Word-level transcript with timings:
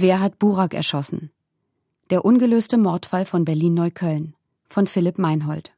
Wer 0.00 0.20
hat 0.20 0.38
Burak 0.38 0.74
erschossen? 0.74 1.32
Der 2.10 2.24
ungelöste 2.24 2.78
Mordfall 2.78 3.24
von 3.24 3.44
Berlin-Neukölln 3.44 4.34
von 4.68 4.86
Philipp 4.86 5.18
Meinhold. 5.18 5.72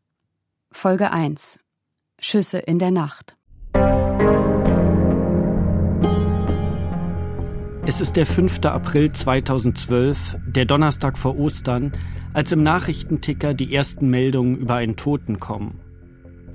Folge 0.71 1.11
1. 1.11 1.59
Schüsse 2.19 2.59
in 2.59 2.79
der 2.79 2.91
Nacht. 2.91 3.39
Es 7.87 8.03
ist 8.03 8.17
der 8.17 8.27
5. 8.27 8.63
April 8.67 9.11
2012, 9.11 10.37
der 10.49 10.67
Donnerstag 10.67 11.17
vor 11.17 11.39
Ostern, 11.39 11.93
als 12.35 12.53
im 12.53 12.63
Nachrichtenticker 12.63 13.55
die 13.55 13.75
ersten 13.75 14.11
Meldungen 14.11 14.55
über 14.55 14.75
einen 14.75 14.97
Toten 14.97 15.41
kommen. 15.41 15.81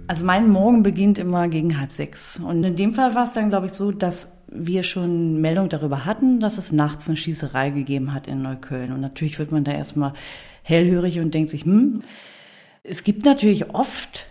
Also 0.06 0.24
mein 0.24 0.52
Morgen 0.52 0.84
beginnt 0.84 1.18
immer 1.18 1.48
gegen 1.48 1.80
halb 1.80 1.94
sechs. 1.94 2.38
Und 2.38 2.64
in 2.64 2.76
dem 2.76 2.94
Fall 2.94 3.16
war 3.16 3.24
es 3.24 3.34
dann, 3.34 3.50
glaube 3.50 3.66
ich, 3.66 3.74
so, 3.74 3.92
dass 3.92 4.35
wir 4.58 4.84
schon 4.84 5.42
Meldung 5.42 5.70
darüber 5.70 6.06
hatten, 6.06 6.40
dass 6.40 6.58
es 6.58 6.72
nachts 6.72 7.08
eine 7.08 7.18
Schießerei 7.18 7.70
gegeben 7.70 8.14
hat 8.14 8.28
in 8.28 8.42
Neukölln. 8.42 8.92
Und 8.92 9.02
natürlich 9.02 9.40
wird 9.40 9.52
man 9.52 9.64
da 9.64 9.72
erstmal 9.72 10.14
hellhörig 10.64 11.20
und 11.20 11.34
denkt 11.34 11.50
sich, 11.50 11.66
hm, 11.66 12.02
es 12.84 13.04
gibt 13.04 13.26
natürlich 13.26 13.74
oft 13.74 14.28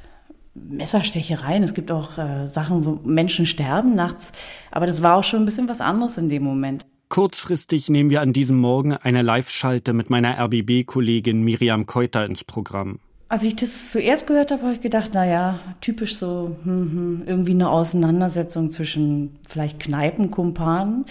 Messerstechereien, 0.54 1.62
es 1.64 1.74
gibt 1.74 1.90
auch 1.90 2.18
äh, 2.18 2.46
Sachen, 2.46 2.84
wo 2.84 3.00
Menschen 3.04 3.46
sterben 3.46 3.94
nachts, 3.94 4.30
aber 4.70 4.86
das 4.86 5.02
war 5.02 5.16
auch 5.16 5.24
schon 5.24 5.42
ein 5.42 5.46
bisschen 5.46 5.68
was 5.68 5.80
anderes 5.80 6.16
in 6.16 6.28
dem 6.28 6.44
Moment. 6.44 6.86
Kurzfristig 7.08 7.90
nehmen 7.90 8.10
wir 8.10 8.22
an 8.22 8.32
diesem 8.32 8.56
Morgen 8.56 8.92
eine 8.94 9.22
Live-Schalte 9.22 9.92
mit 9.92 10.10
meiner 10.10 10.38
RBB-Kollegin 10.38 11.42
Miriam 11.42 11.86
Keuter 11.86 12.24
ins 12.24 12.44
Programm. 12.44 12.98
Als 13.28 13.42
ich 13.42 13.56
das 13.56 13.90
zuerst 13.90 14.26
gehört 14.26 14.52
habe, 14.52 14.62
habe 14.62 14.74
ich 14.74 14.80
gedacht, 14.80 15.10
na 15.14 15.26
ja, 15.26 15.60
typisch 15.80 16.16
so 16.16 16.56
hm, 16.62 16.90
hm, 16.90 17.22
irgendwie 17.26 17.52
eine 17.52 17.70
Auseinandersetzung 17.70 18.70
zwischen 18.70 19.36
vielleicht 19.48 19.80
Kneipenkumpanen. 19.80 21.06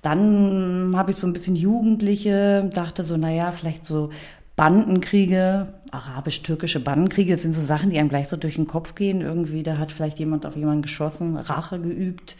Dann 0.00 0.92
habe 0.94 1.10
ich 1.10 1.16
so 1.16 1.26
ein 1.26 1.32
bisschen 1.32 1.56
Jugendliche, 1.56 2.70
dachte 2.72 3.02
so, 3.02 3.16
na 3.16 3.32
ja, 3.32 3.50
vielleicht 3.50 3.84
so 3.84 4.10
Bandenkriege, 4.54 5.74
arabisch-türkische 5.90 6.80
Bandenkriege, 6.80 7.32
das 7.32 7.42
sind 7.42 7.52
so 7.52 7.60
Sachen, 7.60 7.90
die 7.90 7.98
einem 7.98 8.08
gleich 8.08 8.28
so 8.28 8.36
durch 8.36 8.54
den 8.54 8.66
Kopf 8.66 8.94
gehen. 8.94 9.20
Irgendwie, 9.20 9.62
da 9.62 9.78
hat 9.78 9.92
vielleicht 9.92 10.18
jemand 10.18 10.46
auf 10.46 10.56
jemanden 10.56 10.82
geschossen, 10.82 11.36
Rache 11.36 11.80
geübt. 11.80 12.36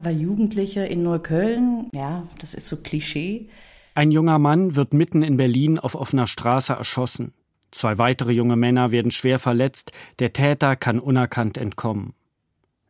Weil 0.00 0.20
Jugendliche 0.20 0.84
in 0.84 1.02
Neukölln, 1.02 1.88
ja, 1.94 2.24
das 2.40 2.54
ist 2.54 2.68
so 2.68 2.76
Klischee. 2.76 3.48
Ein 3.94 4.10
junger 4.10 4.38
Mann 4.38 4.76
wird 4.76 4.92
mitten 4.92 5.22
in 5.22 5.36
Berlin 5.36 5.78
auf 5.78 5.94
offener 5.94 6.26
Straße 6.26 6.72
erschossen. 6.74 7.32
Zwei 7.74 7.98
weitere 7.98 8.30
junge 8.30 8.54
Männer 8.54 8.92
werden 8.92 9.10
schwer 9.10 9.40
verletzt, 9.40 9.90
der 10.20 10.32
Täter 10.32 10.76
kann 10.76 11.00
unerkannt 11.00 11.58
entkommen. 11.58 12.14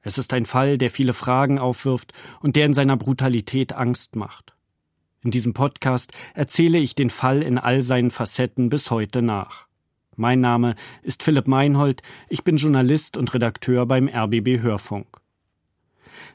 Es 0.02 0.18
ist 0.18 0.34
ein 0.34 0.44
Fall, 0.44 0.76
der 0.76 0.90
viele 0.90 1.14
Fragen 1.14 1.58
aufwirft 1.58 2.12
und 2.40 2.54
der 2.54 2.66
in 2.66 2.74
seiner 2.74 2.98
Brutalität 2.98 3.72
Angst 3.72 4.14
macht. 4.14 4.54
In 5.22 5.30
diesem 5.30 5.54
Podcast 5.54 6.12
erzähle 6.34 6.76
ich 6.76 6.94
den 6.94 7.08
Fall 7.08 7.40
in 7.40 7.56
all 7.56 7.80
seinen 7.80 8.10
Facetten 8.10 8.68
bis 8.68 8.90
heute 8.90 9.22
nach. 9.22 9.68
Mein 10.16 10.42
Name 10.42 10.74
ist 11.02 11.22
Philipp 11.22 11.48
Meinhold, 11.48 12.02
ich 12.28 12.44
bin 12.44 12.58
Journalist 12.58 13.16
und 13.16 13.32
Redakteur 13.32 13.86
beim 13.86 14.06
RBB 14.06 14.60
Hörfunk. 14.60 15.06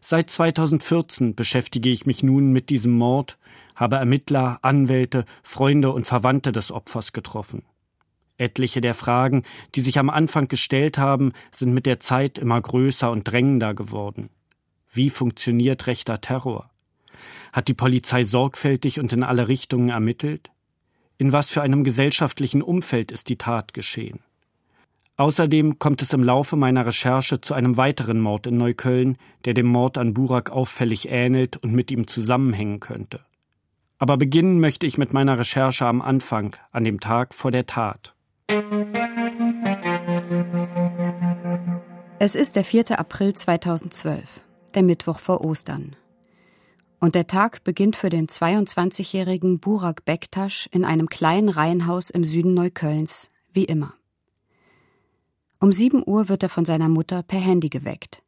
Seit 0.02 0.32
2014 0.32 1.36
beschäftige 1.36 1.90
ich 1.90 2.08
mich 2.08 2.24
nun 2.24 2.52
mit 2.52 2.72
diesem 2.72 2.94
Mord, 2.94 3.38
habe 3.76 3.98
Ermittler, 3.98 4.58
Anwälte, 4.64 5.26
Freunde 5.44 5.92
und 5.92 6.08
Verwandte 6.08 6.52
des 6.52 6.72
Opfers 6.72 7.14
getroffen. 7.14 7.62
Etliche 8.40 8.82
der 8.82 8.94
Fragen, 8.94 9.44
die 9.76 9.82
sich 9.82 10.00
am 10.00 10.10
Anfang 10.10 10.48
gestellt 10.48 10.98
haben, 10.98 11.34
sind 11.52 11.74
mit 11.74 11.86
der 11.86 12.00
Zeit 12.00 12.38
immer 12.38 12.60
größer 12.60 13.12
und 13.12 13.24
drängender 13.24 13.74
geworden. 13.74 14.30
Wie 14.92 15.10
funktioniert 15.10 15.88
rechter 15.88 16.22
Terror? 16.22 16.70
Hat 17.54 17.68
die 17.68 17.74
Polizei 17.74 18.24
sorgfältig 18.24 19.00
und 19.00 19.14
in 19.14 19.24
alle 19.24 19.48
Richtungen 19.48 19.90
ermittelt? 19.90 20.50
In 21.18 21.32
was 21.32 21.50
für 21.50 21.62
einem 21.62 21.84
gesellschaftlichen 21.84 22.62
Umfeld 22.62 23.12
ist 23.12 23.30
die 23.30 23.38
Tat 23.38 23.74
geschehen? 23.74 24.20
Außerdem 25.18 25.80
kommt 25.80 26.02
es 26.02 26.14
im 26.14 26.24
Laufe 26.24 26.56
meiner 26.56 26.86
Recherche 26.86 27.42
zu 27.42 27.54
einem 27.54 27.76
weiteren 27.76 28.22
Mord 28.22 28.48
in 28.48 28.58
Neukölln, 28.58 29.18
der 29.44 29.54
dem 29.54 29.66
Mord 29.66 29.98
an 29.98 30.14
Burak 30.14 30.50
auffällig 30.50 31.10
ähnelt 31.10 31.58
und 31.58 31.74
mit 31.74 31.92
ihm 31.92 32.08
zusammenhängen 32.08 32.80
könnte. 32.80 33.20
Aber 33.98 34.16
beginnen 34.16 34.62
möchte 34.62 34.88
ich 34.88 34.98
mit 34.98 35.12
meiner 35.12 35.38
Recherche 35.38 35.86
am 35.86 36.02
Anfang, 36.02 36.56
an 36.72 36.86
dem 36.86 37.02
Tag 37.02 37.34
vor 37.36 37.52
der 37.52 37.66
Tat. 37.66 38.16
Es 42.18 42.34
ist 42.34 42.56
der 42.56 42.64
4. 42.64 42.98
April 42.98 43.34
2012, 43.34 44.44
der 44.74 44.82
Mittwoch 44.82 45.20
vor 45.20 45.42
Ostern. 45.42 45.96
Und 47.00 47.14
der 47.14 47.28
Tag 47.28 47.64
beginnt 47.64 47.96
für 47.96 48.10
den 48.10 48.26
22-jährigen 48.26 49.60
Burak 49.60 50.04
Bektasch 50.04 50.68
in 50.72 50.84
einem 50.84 51.10
kleinen 51.10 51.50
Reihenhaus 51.50 52.10
im 52.10 52.24
Süden 52.24 52.56
Neuköllns, 52.56 53.30
wie 53.54 53.66
immer. 53.66 53.94
Um 55.60 55.72
7 55.72 56.02
Uhr 56.04 56.28
wird 56.28 56.42
er 56.42 56.50
von 56.50 56.66
seiner 56.66 56.90
Mutter 56.90 57.22
per 57.22 57.40
Handy 57.40 57.70
geweckt. 57.70 58.24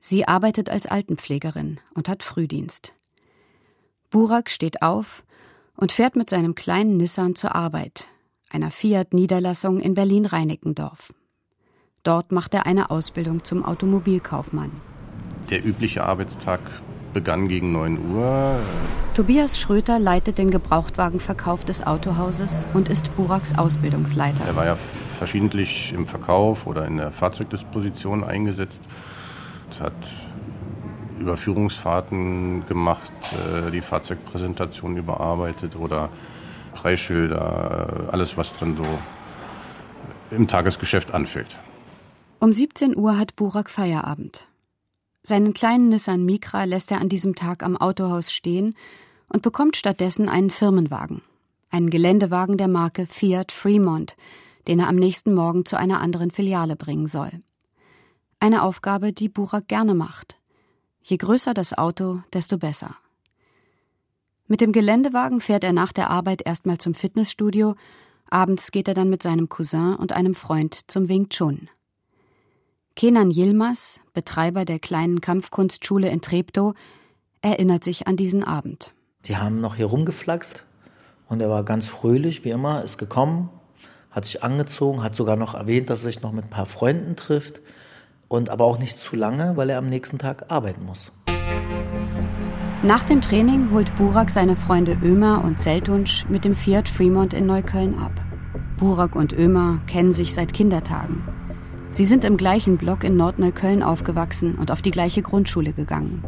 Sie 0.00 0.28
arbeitet 0.28 0.68
als 0.68 0.84
Altenpflegerin 0.84 1.80
und 1.94 2.10
hat 2.10 2.22
Frühdienst. 2.22 2.94
Burak 4.10 4.50
steht 4.50 4.82
auf 4.82 5.24
und 5.76 5.92
fährt 5.92 6.14
mit 6.14 6.28
seinem 6.28 6.54
kleinen 6.54 6.98
Nissan 6.98 7.34
zur 7.36 7.54
Arbeit, 7.54 8.08
einer 8.50 8.70
Fiat-Niederlassung 8.70 9.80
in 9.80 9.94
Berlin-Reinickendorf. 9.94 11.14
Dort 12.02 12.32
macht 12.32 12.54
er 12.54 12.66
eine 12.66 12.90
Ausbildung 12.90 13.44
zum 13.44 13.64
Automobilkaufmann. 13.64 14.72
Der 15.50 15.64
übliche 15.64 16.04
Arbeitstag 16.04 16.60
begann 17.12 17.48
gegen 17.48 17.72
9 17.72 18.12
Uhr. 18.12 18.60
Tobias 19.14 19.58
Schröter 19.58 19.98
leitet 19.98 20.38
den 20.38 20.50
Gebrauchtwagenverkauf 20.50 21.64
des 21.64 21.86
Autohauses 21.86 22.68
und 22.72 22.88
ist 22.88 23.14
Buraks 23.16 23.56
Ausbildungsleiter. 23.58 24.44
Er 24.46 24.56
war 24.56 24.66
ja 24.66 24.76
verschiedentlich 24.76 25.92
im 25.92 26.06
Verkauf 26.06 26.66
oder 26.66 26.86
in 26.86 26.96
der 26.96 27.10
Fahrzeugdisposition 27.10 28.24
eingesetzt, 28.24 28.82
hat 29.80 29.92
Überführungsfahrten 31.18 32.66
gemacht, 32.66 33.12
äh, 33.66 33.70
die 33.70 33.82
Fahrzeugpräsentation 33.82 34.96
überarbeitet 34.96 35.76
oder 35.76 36.08
Preisschilder, 36.80 38.08
alles, 38.10 38.36
was 38.36 38.56
dann 38.56 38.76
so 38.76 38.86
im 40.30 40.48
Tagesgeschäft 40.48 41.12
anfällt. 41.12 41.58
Um 42.38 42.52
17 42.52 42.96
Uhr 42.96 43.18
hat 43.18 43.36
Burak 43.36 43.68
Feierabend. 43.68 44.46
Seinen 45.22 45.52
kleinen 45.52 45.90
Nissan 45.90 46.24
Micra 46.24 46.64
lässt 46.64 46.90
er 46.90 47.02
an 47.02 47.10
diesem 47.10 47.34
Tag 47.34 47.62
am 47.62 47.76
Autohaus 47.76 48.32
stehen 48.32 48.74
und 49.28 49.42
bekommt 49.42 49.76
stattdessen 49.76 50.30
einen 50.30 50.48
Firmenwagen. 50.50 51.20
Einen 51.70 51.90
Geländewagen 51.90 52.56
der 52.56 52.68
Marke 52.68 53.06
Fiat 53.06 53.52
Fremont, 53.52 54.16
den 54.66 54.80
er 54.80 54.88
am 54.88 54.96
nächsten 54.96 55.34
Morgen 55.34 55.66
zu 55.66 55.76
einer 55.76 56.00
anderen 56.00 56.30
Filiale 56.30 56.76
bringen 56.76 57.06
soll. 57.06 57.30
Eine 58.40 58.62
Aufgabe, 58.62 59.12
die 59.12 59.28
Burak 59.28 59.68
gerne 59.68 59.94
macht. 59.94 60.38
Je 61.02 61.18
größer 61.18 61.52
das 61.52 61.76
Auto, 61.76 62.22
desto 62.32 62.56
besser. 62.56 62.96
Mit 64.50 64.60
dem 64.60 64.72
Geländewagen 64.72 65.40
fährt 65.40 65.62
er 65.62 65.72
nach 65.72 65.92
der 65.92 66.10
Arbeit 66.10 66.42
erstmal 66.44 66.76
zum 66.76 66.92
Fitnessstudio, 66.92 67.76
abends 68.30 68.72
geht 68.72 68.88
er 68.88 68.94
dann 68.94 69.08
mit 69.08 69.22
seinem 69.22 69.48
Cousin 69.48 69.94
und 69.94 70.10
einem 70.10 70.34
Freund 70.34 70.90
zum 70.90 71.08
Wing 71.08 71.28
Chun. 71.28 71.68
Kenan 72.96 73.30
Yilmaz, 73.30 74.00
Betreiber 74.12 74.64
der 74.64 74.80
kleinen 74.80 75.20
Kampfkunstschule 75.20 76.08
in 76.08 76.20
Treptow, 76.20 76.74
erinnert 77.42 77.84
sich 77.84 78.08
an 78.08 78.16
diesen 78.16 78.42
Abend. 78.42 78.92
Die 79.26 79.36
haben 79.36 79.60
noch 79.60 79.76
hier 79.76 79.86
rumgeflaxt 79.86 80.64
und 81.28 81.40
er 81.40 81.48
war 81.48 81.62
ganz 81.62 81.86
fröhlich, 81.86 82.44
wie 82.44 82.50
immer, 82.50 82.82
ist 82.82 82.98
gekommen, 82.98 83.50
hat 84.10 84.24
sich 84.24 84.42
angezogen, 84.42 85.04
hat 85.04 85.14
sogar 85.14 85.36
noch 85.36 85.54
erwähnt, 85.54 85.90
dass 85.90 86.00
er 86.00 86.06
sich 86.06 86.22
noch 86.22 86.32
mit 86.32 86.46
ein 86.46 86.50
paar 86.50 86.66
Freunden 86.66 87.14
trifft 87.14 87.60
und 88.26 88.50
aber 88.50 88.64
auch 88.64 88.80
nicht 88.80 88.98
zu 88.98 89.14
lange, 89.14 89.56
weil 89.56 89.70
er 89.70 89.78
am 89.78 89.88
nächsten 89.88 90.18
Tag 90.18 90.50
arbeiten 90.50 90.84
muss. 90.84 91.12
Nach 92.82 93.04
dem 93.04 93.20
Training 93.20 93.72
holt 93.72 93.94
Burak 93.96 94.30
seine 94.30 94.56
Freunde 94.56 94.96
Ömer 95.02 95.44
und 95.44 95.58
Seltunsch 95.58 96.24
mit 96.30 96.46
dem 96.46 96.54
Fiat 96.54 96.88
Fremont 96.88 97.34
in 97.34 97.44
Neukölln 97.44 97.98
ab. 97.98 98.12
Burak 98.78 99.14
und 99.14 99.34
Ömer 99.34 99.80
kennen 99.86 100.14
sich 100.14 100.32
seit 100.32 100.54
Kindertagen. 100.54 101.22
Sie 101.90 102.06
sind 102.06 102.24
im 102.24 102.38
gleichen 102.38 102.78
Block 102.78 103.04
in 103.04 103.18
Nordneukölln 103.18 103.82
aufgewachsen 103.82 104.54
und 104.54 104.70
auf 104.70 104.80
die 104.80 104.92
gleiche 104.92 105.20
Grundschule 105.20 105.74
gegangen. 105.74 106.24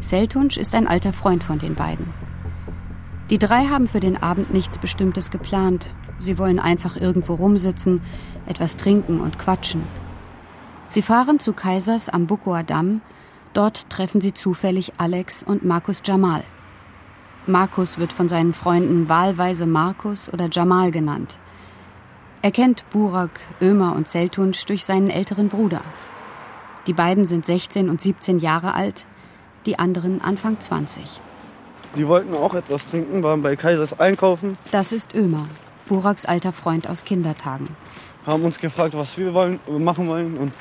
Seltunsch 0.00 0.56
ist 0.56 0.74
ein 0.74 0.86
alter 0.86 1.12
Freund 1.12 1.44
von 1.44 1.58
den 1.58 1.74
beiden. 1.74 2.06
Die 3.28 3.38
drei 3.38 3.66
haben 3.66 3.86
für 3.86 4.00
den 4.00 4.22
Abend 4.22 4.54
nichts 4.54 4.78
Bestimmtes 4.78 5.30
geplant. 5.30 5.88
Sie 6.18 6.38
wollen 6.38 6.58
einfach 6.58 6.96
irgendwo 6.96 7.34
rumsitzen, 7.34 8.00
etwas 8.46 8.76
trinken 8.76 9.20
und 9.20 9.38
quatschen. 9.38 9.82
Sie 10.88 11.02
fahren 11.02 11.38
zu 11.38 11.52
Kaisers 11.52 12.08
am 12.08 12.26
Bukower 12.26 12.62
Damm 12.62 13.02
Dort 13.52 13.90
treffen 13.90 14.20
sie 14.20 14.32
zufällig 14.32 14.92
Alex 14.98 15.42
und 15.42 15.64
Markus 15.64 16.02
Jamal. 16.04 16.44
Markus 17.46 17.98
wird 17.98 18.12
von 18.12 18.28
seinen 18.28 18.52
Freunden 18.52 19.08
wahlweise 19.08 19.66
Markus 19.66 20.32
oder 20.32 20.48
Jamal 20.50 20.90
genannt. 20.90 21.38
Er 22.42 22.52
kennt 22.52 22.88
Burak, 22.90 23.40
Ömer 23.60 23.94
und 23.96 24.08
Seltunsch 24.08 24.64
durch 24.66 24.84
seinen 24.84 25.10
älteren 25.10 25.48
Bruder. 25.48 25.82
Die 26.86 26.92
beiden 26.92 27.26
sind 27.26 27.44
16 27.44 27.90
und 27.90 28.00
17 28.00 28.38
Jahre 28.38 28.74
alt, 28.74 29.06
die 29.66 29.78
anderen 29.78 30.22
Anfang 30.22 30.60
20. 30.60 31.20
Die 31.96 32.06
wollten 32.06 32.34
auch 32.34 32.54
etwas 32.54 32.88
trinken, 32.88 33.22
waren 33.22 33.42
bei 33.42 33.56
Kaisers 33.56 33.98
einkaufen. 33.98 34.56
Das 34.70 34.92
ist 34.92 35.14
Ömer, 35.14 35.48
Buraks 35.88 36.24
alter 36.24 36.52
Freund 36.52 36.88
aus 36.88 37.04
Kindertagen. 37.04 37.68
Haben 38.24 38.44
uns 38.44 38.58
gefragt, 38.60 38.94
was 38.94 39.18
wir 39.18 39.34
wollen, 39.34 39.58
machen 39.66 40.06
wollen 40.06 40.38
und 40.38 40.52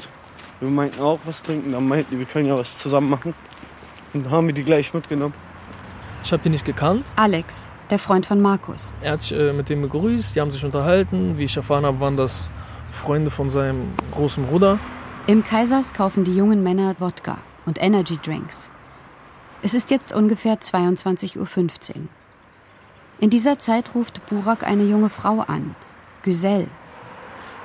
wir 0.60 0.70
meinten 0.70 1.02
auch 1.02 1.20
was 1.26 1.42
trinken. 1.42 1.72
Dann 1.72 1.88
meinten 1.88 2.12
die, 2.12 2.20
wir 2.20 2.26
können 2.26 2.48
ja 2.48 2.58
was 2.58 2.78
zusammen 2.78 3.10
machen. 3.10 3.34
Und 4.14 4.26
dann 4.26 4.32
haben 4.32 4.48
wir 4.48 4.54
die 4.54 4.64
gleich 4.64 4.94
mitgenommen. 4.94 5.34
Ich 6.24 6.32
habe 6.32 6.44
die 6.44 6.50
nicht 6.50 6.66
gekannt. 6.66 7.12
Alex, 7.16 7.72
der 7.90 8.00
Freund 8.00 8.26
von 8.26 8.42
Markus. 8.42 8.94
Er 9.02 9.14
hat 9.14 9.22
sich 9.22 9.34
äh, 9.34 9.54
mit 9.54 9.70
dem 9.70 9.82
begrüßt, 9.82 10.36
die 10.36 10.42
haben 10.42 10.52
sich 10.52 10.66
unterhalten. 10.66 11.38
Wie 11.38 11.46
ich 11.46 11.56
erfahren 11.56 11.86
habe, 11.86 12.00
waren 12.00 12.18
das 12.18 12.52
Freunde 12.92 13.32
von 13.32 13.50
seinem 13.50 13.94
großen 14.12 14.46
Bruder. 14.46 14.80
Im 15.28 15.44
Kaisers 15.44 15.94
kaufen 15.94 16.24
die 16.24 16.36
jungen 16.36 16.64
Männer 16.64 16.96
Wodka 17.00 17.38
und 17.66 17.82
Energy 17.82 18.18
Drinks. 18.18 18.72
Es 19.62 19.74
ist 19.74 19.92
jetzt 19.92 20.12
ungefähr 20.12 20.60
22.15 20.60 21.38
Uhr. 21.38 22.08
In 23.20 23.30
dieser 23.30 23.60
Zeit 23.60 23.94
ruft 23.94 24.26
Burak 24.28 24.64
eine 24.66 24.84
junge 24.84 25.10
Frau 25.10 25.42
an, 25.42 25.76
Güzel. 26.24 26.68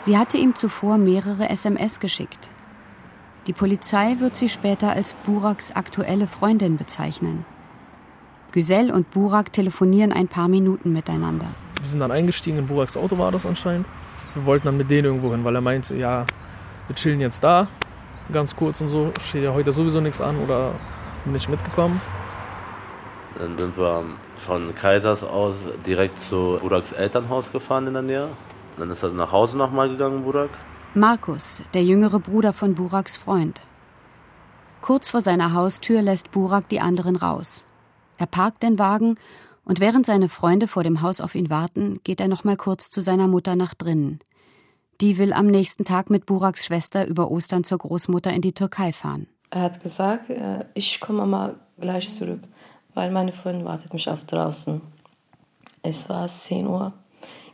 Sie 0.01 0.19
hatte 0.19 0.37
ihm 0.37 0.55
zuvor 0.55 0.99
mehrere 0.99 1.49
SMS 1.49 2.01
geschickt. 2.01 2.51
Die 3.47 3.53
Polizei 3.53 4.17
wird 4.21 4.37
sie 4.37 4.49
später 4.49 4.93
als 4.93 5.13
Buraks 5.13 5.77
aktuelle 5.77 6.27
Freundin 6.27 6.79
bezeichnen. 6.79 7.45
Güzel 8.53 8.91
und 8.91 9.11
Burak 9.11 9.53
telefonieren 9.53 10.13
ein 10.13 10.29
paar 10.29 10.49
Minuten 10.49 10.95
miteinander. 10.95 11.47
Wir 11.79 11.87
sind 11.87 12.01
dann 12.01 12.11
eingestiegen, 12.11 12.57
in 12.57 12.67
Buraks 12.67 12.97
Auto 12.97 13.19
war 13.19 13.31
das 13.33 13.45
anscheinend. 13.45 13.87
Wir 14.33 14.47
wollten 14.47 14.65
dann 14.65 14.79
mit 14.79 14.91
denen 14.91 15.05
irgendwo 15.07 15.31
hin, 15.31 15.45
weil 15.45 15.55
er 15.55 15.61
meinte, 15.61 15.95
ja, 15.95 16.25
wir 16.87 16.97
chillen 16.97 17.21
jetzt 17.21 17.45
da, 17.45 17.69
ganz 18.33 18.57
kurz 18.57 18.81
und 18.81 18.89
so, 18.89 19.13
steht 19.21 19.45
ja 19.45 19.53
heute 19.53 19.73
sowieso 19.73 20.01
nichts 20.01 20.23
an 20.23 20.39
oder 20.39 20.73
bin 21.27 21.35
ich 21.35 21.47
mitgekommen. 21.47 22.01
Dann 23.39 23.59
sind 23.59 23.77
wir 23.77 24.05
von 24.39 24.75
Kaisers 24.75 25.23
aus 25.23 25.57
direkt 25.85 26.19
zu 26.19 26.59
Buraks 26.63 26.93
Elternhaus 26.93 27.53
gefahren 27.53 27.89
in 27.89 27.93
der 27.93 28.03
Nähe. 28.03 28.29
Dann 28.79 28.89
ist 28.91 29.03
er 29.03 29.11
nach 29.11 29.33
Hause 29.33 29.59
nochmal 29.59 29.91
gegangen, 29.91 30.23
Burak. 30.25 30.51
Markus, 30.97 31.61
der 31.75 31.83
jüngere 31.83 32.21
Bruder 32.21 32.53
von 32.53 32.77
Buraks 32.77 33.17
Freund. 33.17 33.61
Kurz 34.81 35.11
vor 35.11 35.21
seiner 35.21 35.53
Haustür 35.53 36.03
lässt 36.03 36.31
Burak 36.31 36.69
die 36.69 36.79
anderen 36.79 37.17
raus. 37.17 37.65
Er 38.17 38.27
parkt 38.27 38.63
den 38.63 38.79
Wagen 38.79 39.17
und 39.65 39.81
während 39.81 40.07
seine 40.07 40.29
Freunde 40.29 40.69
vor 40.69 40.85
dem 40.85 41.03
Haus 41.03 41.21
auf 41.21 41.35
ihn 41.35 41.51
warten, 41.51 41.99
geht 42.05 42.21
er 42.21 42.29
noch 42.29 42.45
mal 42.45 42.57
kurz 42.57 42.93
zu 42.93 43.01
seiner 43.01 43.27
Mutter 43.27 43.57
nach 43.57 43.75
drinnen. 43.75 44.21
Die 45.01 45.19
will 45.19 45.33
am 45.33 45.49
nächsten 45.49 45.85
Tag 45.85 46.11
mit 46.11 46.27
Buraks 46.27 46.67
Schwester 46.67 47.09
über 47.09 47.29
Ostern 47.29 47.65
zur 47.65 47.79
Großmutter 47.79 48.33
in 48.33 48.43
die 48.43 48.53
Türkei 48.53 48.93
fahren. 48.93 49.27
Er 49.51 49.63
hat 49.63 49.83
gesagt, 49.83 50.31
äh, 50.31 50.65
ich 50.75 51.01
komme 51.01 51.27
mal 51.27 51.57
gleich 51.77 52.15
zurück, 52.15 52.43
weil 52.95 53.11
meine 53.11 53.33
Freundin 53.33 53.65
wartet 53.65 53.93
mich 53.93 54.09
auf 54.09 54.25
draußen. 54.27 54.81
Es 55.83 56.09
war 56.09 56.29
10 56.29 56.69
Uhr, 56.69 56.93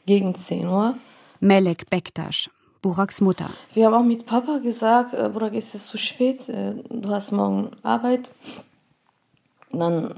gegen 0.04 0.34
10 0.34 0.66
Uhr. 0.66 0.94
Melek 1.40 1.88
Bektasch, 1.88 2.50
Buraks 2.82 3.20
Mutter. 3.20 3.50
Wir 3.74 3.86
haben 3.86 3.94
auch 3.94 4.04
mit 4.04 4.26
Papa 4.26 4.58
gesagt, 4.58 5.14
äh, 5.14 5.28
Burak, 5.28 5.54
ist 5.54 5.74
es 5.74 5.86
zu 5.86 5.98
spät, 5.98 6.48
äh, 6.48 6.74
du 6.88 7.10
hast 7.10 7.32
morgen 7.32 7.70
Arbeit. 7.82 8.32
Dann, 9.72 10.14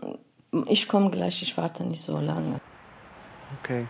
ich 0.66 0.88
komme 0.88 1.10
gleich, 1.10 1.42
ich 1.42 1.56
warte 1.56 1.84
nicht 1.84 2.00
so 2.00 2.18
lange. 2.18 2.60
Okay. 3.60 3.86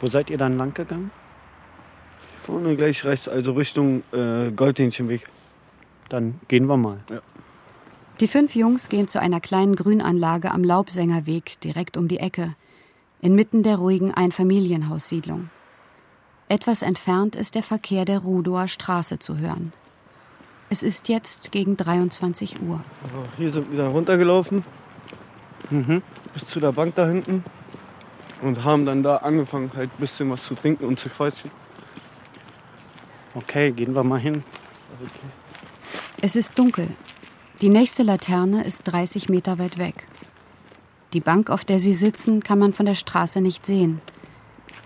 Wo 0.00 0.06
seid 0.06 0.30
ihr 0.30 0.38
dann 0.38 0.58
lang 0.58 0.74
gegangen? 0.74 1.10
Vorne 2.40 2.76
gleich 2.76 3.04
rechts, 3.04 3.28
also 3.28 3.52
Richtung 3.52 4.02
äh, 4.12 4.50
Goldhähnchenweg. 4.50 5.26
Dann 6.08 6.40
gehen 6.48 6.66
wir 6.66 6.76
mal. 6.76 7.00
Ja. 7.08 7.20
Die 8.20 8.28
fünf 8.28 8.54
Jungs 8.54 8.88
gehen 8.88 9.08
zu 9.08 9.20
einer 9.20 9.40
kleinen 9.40 9.76
Grünanlage 9.76 10.50
am 10.50 10.62
Laubsängerweg 10.62 11.60
direkt 11.60 11.96
um 11.96 12.06
die 12.06 12.18
Ecke, 12.18 12.54
inmitten 13.20 13.62
der 13.62 13.76
ruhigen 13.76 14.12
Einfamilienhaussiedlung. 14.12 15.50
Etwas 16.54 16.82
entfernt 16.82 17.34
ist 17.34 17.56
der 17.56 17.64
Verkehr 17.64 18.04
der 18.04 18.20
Rudower 18.20 18.68
Straße 18.68 19.18
zu 19.18 19.38
hören. 19.38 19.72
Es 20.70 20.84
ist 20.84 21.08
jetzt 21.08 21.50
gegen 21.50 21.76
23 21.76 22.62
Uhr. 22.62 22.78
Also 23.02 23.24
hier 23.36 23.50
sind 23.50 23.72
wir 23.72 23.78
dann 23.78 23.90
runtergelaufen, 23.90 24.62
Mhm. 25.70 26.00
bis 26.32 26.46
zu 26.46 26.60
der 26.60 26.70
Bank 26.70 26.94
da 26.94 27.08
hinten 27.08 27.42
und 28.40 28.62
haben 28.62 28.86
dann 28.86 29.02
da 29.02 29.16
angefangen, 29.16 29.72
halt 29.74 29.90
ein 29.92 29.98
bisschen 29.98 30.30
was 30.30 30.46
zu 30.46 30.54
trinken 30.54 30.84
und 30.84 30.96
zu 31.00 31.08
quatschen. 31.08 31.50
Okay, 33.34 33.72
gehen 33.72 33.92
wir 33.96 34.04
mal 34.04 34.20
hin. 34.20 34.44
Es 36.22 36.36
ist 36.36 36.56
dunkel. 36.56 36.86
Die 37.62 37.68
nächste 37.68 38.04
Laterne 38.04 38.62
ist 38.62 38.82
30 38.84 39.28
Meter 39.28 39.58
weit 39.58 39.76
weg. 39.76 40.06
Die 41.14 41.20
Bank, 41.20 41.50
auf 41.50 41.64
der 41.64 41.80
sie 41.80 41.94
sitzen, 41.94 42.44
kann 42.44 42.60
man 42.60 42.72
von 42.72 42.86
der 42.86 42.94
Straße 42.94 43.40
nicht 43.40 43.66
sehen. 43.66 44.00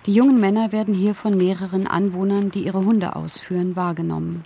Die 0.06 0.14
jungen 0.14 0.40
Männer 0.40 0.72
werden 0.72 0.94
hier 0.94 1.14
von 1.14 1.36
mehreren 1.36 1.86
Anwohnern, 1.86 2.50
die 2.50 2.64
ihre 2.64 2.84
Hunde 2.84 3.16
ausführen, 3.16 3.76
wahrgenommen. 3.76 4.44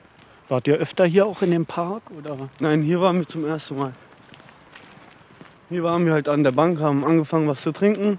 Wart 0.48 0.66
ihr 0.66 0.76
öfter 0.76 1.04
hier 1.04 1.26
auch 1.26 1.42
in 1.42 1.50
dem 1.50 1.66
Park? 1.66 2.02
Oder? 2.18 2.36
Nein, 2.58 2.82
hier 2.82 3.00
waren 3.00 3.18
wir 3.18 3.28
zum 3.28 3.46
ersten 3.46 3.76
Mal. 3.76 3.92
Hier 5.68 5.82
waren 5.82 6.04
wir 6.04 6.12
halt 6.12 6.28
an 6.28 6.44
der 6.44 6.52
Bank, 6.52 6.80
haben 6.80 7.04
angefangen, 7.04 7.48
was 7.48 7.62
zu 7.62 7.72
trinken. 7.72 8.18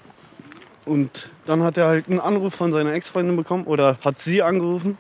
Und 0.85 1.29
dann 1.45 1.63
hat 1.63 1.77
er 1.77 1.87
halt 1.87 2.09
einen 2.09 2.19
Anruf 2.19 2.55
von 2.55 2.71
seiner 2.71 2.93
Ex-Freundin 2.93 3.35
bekommen 3.35 3.65
oder 3.65 3.97
hat 4.03 4.19
sie 4.19 4.41
angerufen. 4.41 4.97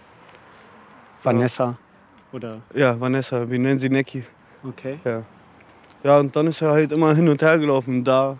Vanessa? 1.21 1.77
Oder? 2.31 2.61
Ja, 2.73 2.99
Vanessa, 2.99 3.49
wir 3.49 3.59
nennen 3.59 3.79
sie 3.79 3.89
Necki. 3.89 4.23
Okay. 4.63 4.99
Ja. 5.03 5.23
Ja, 6.03 6.19
und 6.19 6.35
dann 6.35 6.47
ist 6.47 6.61
er 6.61 6.71
halt 6.71 6.91
immer 6.91 7.15
hin 7.15 7.29
und 7.29 7.41
her 7.41 7.57
gelaufen, 7.57 8.03
da 8.03 8.37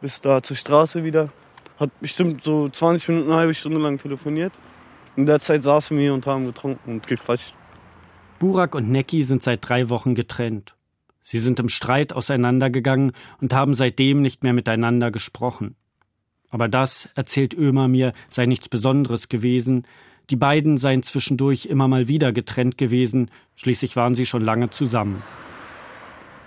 bis 0.00 0.20
da 0.20 0.42
zur 0.42 0.56
Straße 0.56 1.04
wieder. 1.04 1.28
Hat 1.78 1.90
bestimmt 2.00 2.42
so 2.42 2.68
20 2.68 3.08
Minuten, 3.08 3.30
eine 3.30 3.40
halbe 3.40 3.54
Stunde 3.54 3.78
lang 3.78 3.98
telefoniert. 3.98 4.52
In 5.16 5.26
der 5.26 5.40
Zeit 5.40 5.62
saßen 5.62 5.96
wir 5.96 6.14
und 6.14 6.26
haben 6.26 6.46
getrunken 6.46 6.90
und 6.90 7.06
gequatscht. 7.06 7.54
Burak 8.38 8.74
und 8.74 8.90
Necki 8.90 9.22
sind 9.22 9.42
seit 9.42 9.68
drei 9.68 9.90
Wochen 9.90 10.14
getrennt. 10.14 10.76
Sie 11.22 11.38
sind 11.38 11.60
im 11.60 11.68
Streit 11.68 12.12
auseinandergegangen 12.12 13.12
und 13.40 13.52
haben 13.52 13.74
seitdem 13.74 14.22
nicht 14.22 14.44
mehr 14.44 14.52
miteinander 14.52 15.10
gesprochen. 15.10 15.76
Aber 16.50 16.68
das, 16.68 17.08
erzählt 17.14 17.54
Ömer 17.54 17.88
mir, 17.88 18.12
sei 18.28 18.46
nichts 18.46 18.68
Besonderes 18.68 19.28
gewesen. 19.28 19.86
Die 20.30 20.36
beiden 20.36 20.78
seien 20.78 21.02
zwischendurch 21.02 21.66
immer 21.66 21.88
mal 21.88 22.08
wieder 22.08 22.32
getrennt 22.32 22.78
gewesen, 22.78 23.30
schließlich 23.56 23.96
waren 23.96 24.14
sie 24.14 24.24
schon 24.24 24.42
lange 24.42 24.70
zusammen. 24.70 25.22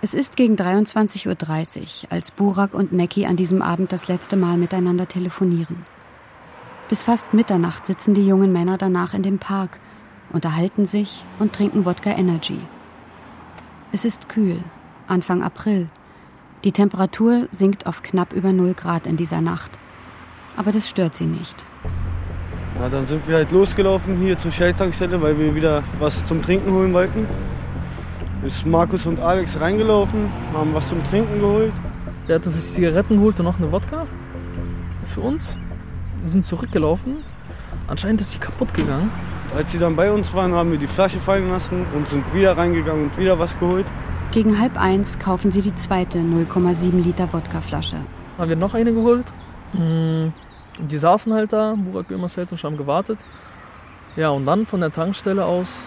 Es 0.04 0.14
ist 0.14 0.34
gegen 0.34 0.56
23.30 0.56 1.26
Uhr, 1.28 2.12
als 2.12 2.32
Burak 2.32 2.74
und 2.74 2.92
Necki 2.92 3.24
an 3.24 3.36
diesem 3.36 3.62
Abend 3.62 3.92
das 3.92 4.08
letzte 4.08 4.34
Mal 4.34 4.56
miteinander 4.56 5.06
telefonieren. 5.06 5.86
Bis 6.88 7.04
fast 7.04 7.34
Mitternacht 7.34 7.86
sitzen 7.86 8.12
die 8.12 8.26
jungen 8.26 8.50
Männer 8.50 8.78
danach 8.78 9.14
in 9.14 9.22
dem 9.22 9.38
Park, 9.38 9.78
unterhalten 10.32 10.86
sich 10.86 11.24
und 11.38 11.52
trinken 11.52 11.84
Wodka 11.84 12.10
Energy. 12.10 12.58
Es 13.92 14.04
ist 14.04 14.28
kühl, 14.28 14.58
Anfang 15.06 15.40
April. 15.40 15.88
Die 16.64 16.72
Temperatur 16.72 17.46
sinkt 17.52 17.86
auf 17.86 18.02
knapp 18.02 18.32
über 18.32 18.52
0 18.52 18.74
Grad 18.74 19.06
in 19.06 19.16
dieser 19.16 19.40
Nacht. 19.40 19.78
Aber 20.56 20.72
das 20.72 20.88
stört 20.88 21.14
sie 21.14 21.26
nicht. 21.26 21.64
Ja, 22.80 22.88
dann 22.88 23.06
sind 23.06 23.28
wir 23.28 23.36
halt 23.36 23.52
losgelaufen 23.52 24.16
hier 24.16 24.36
zur 24.36 24.50
Shell-Tankstelle, 24.50 25.22
weil 25.22 25.38
wir 25.38 25.54
wieder 25.54 25.84
was 26.00 26.26
zum 26.26 26.42
Trinken 26.42 26.72
holen 26.72 26.92
wollten. 26.92 27.24
Ist 28.44 28.66
Markus 28.66 29.06
und 29.06 29.20
Alex 29.20 29.60
reingelaufen, 29.60 30.28
haben 30.52 30.74
was 30.74 30.88
zum 30.88 31.02
Trinken 31.08 31.40
geholt. 31.40 31.72
Der 32.26 32.36
hatte 32.36 32.50
sich 32.50 32.72
Zigaretten 32.74 33.18
geholt 33.18 33.38
und 33.38 33.46
noch 33.46 33.58
eine 33.58 33.70
Wodka 33.70 34.06
für 35.04 35.20
uns. 35.20 35.58
Wir 36.20 36.28
sind 36.28 36.44
zurückgelaufen. 36.44 37.18
Anscheinend 37.86 38.20
ist 38.20 38.32
sie 38.32 38.38
kaputt 38.38 38.74
gegangen. 38.74 39.10
Als 39.54 39.70
sie 39.70 39.78
dann 39.78 39.94
bei 39.94 40.10
uns 40.10 40.32
waren, 40.34 40.52
haben 40.54 40.72
wir 40.72 40.78
die 40.78 40.86
Flasche 40.86 41.20
fallen 41.20 41.50
lassen 41.50 41.84
und 41.94 42.08
sind 42.08 42.34
wieder 42.34 42.56
reingegangen 42.56 43.04
und 43.04 43.18
wieder 43.18 43.38
was 43.38 43.56
geholt. 43.58 43.86
Gegen 44.32 44.58
halb 44.58 44.80
eins 44.80 45.18
kaufen 45.18 45.52
sie 45.52 45.60
die 45.60 45.74
zweite 45.74 46.18
0,7 46.18 47.02
Liter 47.02 47.32
Wodkaflasche. 47.32 47.96
Haben 48.38 48.48
wir 48.48 48.56
noch 48.56 48.74
eine 48.74 48.92
geholt. 48.92 49.26
Und 49.74 50.32
die 50.78 50.98
saßen 50.98 51.32
halt 51.32 51.52
da, 51.52 51.74
Burak 51.76 52.10
Ömer 52.10 52.28
und 52.36 52.64
haben 52.64 52.76
gewartet. 52.76 53.18
Ja, 54.16 54.30
und 54.30 54.46
dann 54.46 54.66
von 54.66 54.80
der 54.80 54.90
Tankstelle 54.90 55.44
aus 55.44 55.82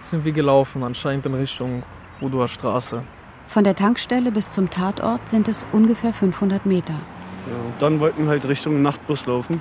sind 0.00 0.24
wir 0.24 0.32
gelaufen, 0.32 0.82
anscheinend 0.82 1.26
in 1.26 1.34
Richtung 1.34 1.82
Rudower 2.20 2.48
Straße. 2.48 3.02
Von 3.46 3.64
der 3.64 3.74
Tankstelle 3.74 4.30
bis 4.30 4.50
zum 4.50 4.70
Tatort 4.70 5.28
sind 5.28 5.48
es 5.48 5.66
ungefähr 5.72 6.12
500 6.12 6.66
Meter. 6.66 6.92
Ja, 6.92 7.56
und 7.64 7.74
dann 7.80 8.00
wollten 8.00 8.24
wir 8.24 8.30
halt 8.30 8.46
Richtung 8.46 8.82
Nachtbus 8.82 9.26
laufen. 9.26 9.60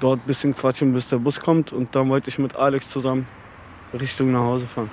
Dort 0.00 0.20
ein 0.20 0.26
bisschen 0.26 0.54
quatschen, 0.54 0.92
bis 0.92 1.08
der 1.08 1.18
Bus 1.18 1.40
kommt. 1.40 1.72
Und 1.72 1.94
dann 1.96 2.08
wollte 2.08 2.30
ich 2.30 2.38
mit 2.38 2.54
Alex 2.54 2.88
zusammen 2.90 3.26
Richtung 3.92 4.30
nach 4.30 4.42
Hause 4.44 4.66
fahren. 4.66 4.90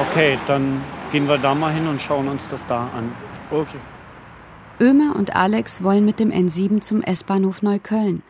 Okay, 0.00 0.38
dann 0.46 0.80
gehen 1.10 1.26
wir 1.26 1.38
da 1.38 1.54
mal 1.54 1.72
hin 1.72 1.88
und 1.88 2.00
schauen 2.00 2.28
uns 2.28 2.42
das 2.48 2.60
da 2.68 2.84
an. 2.96 3.12
Okay. 3.50 3.78
Ömer 4.80 5.16
und 5.16 5.34
Alex 5.34 5.82
wollen 5.82 6.04
mit 6.04 6.20
dem 6.20 6.30
N7 6.30 6.80
zum 6.80 7.02
S-Bahnhof 7.02 7.62
Neukölln. 7.62 8.22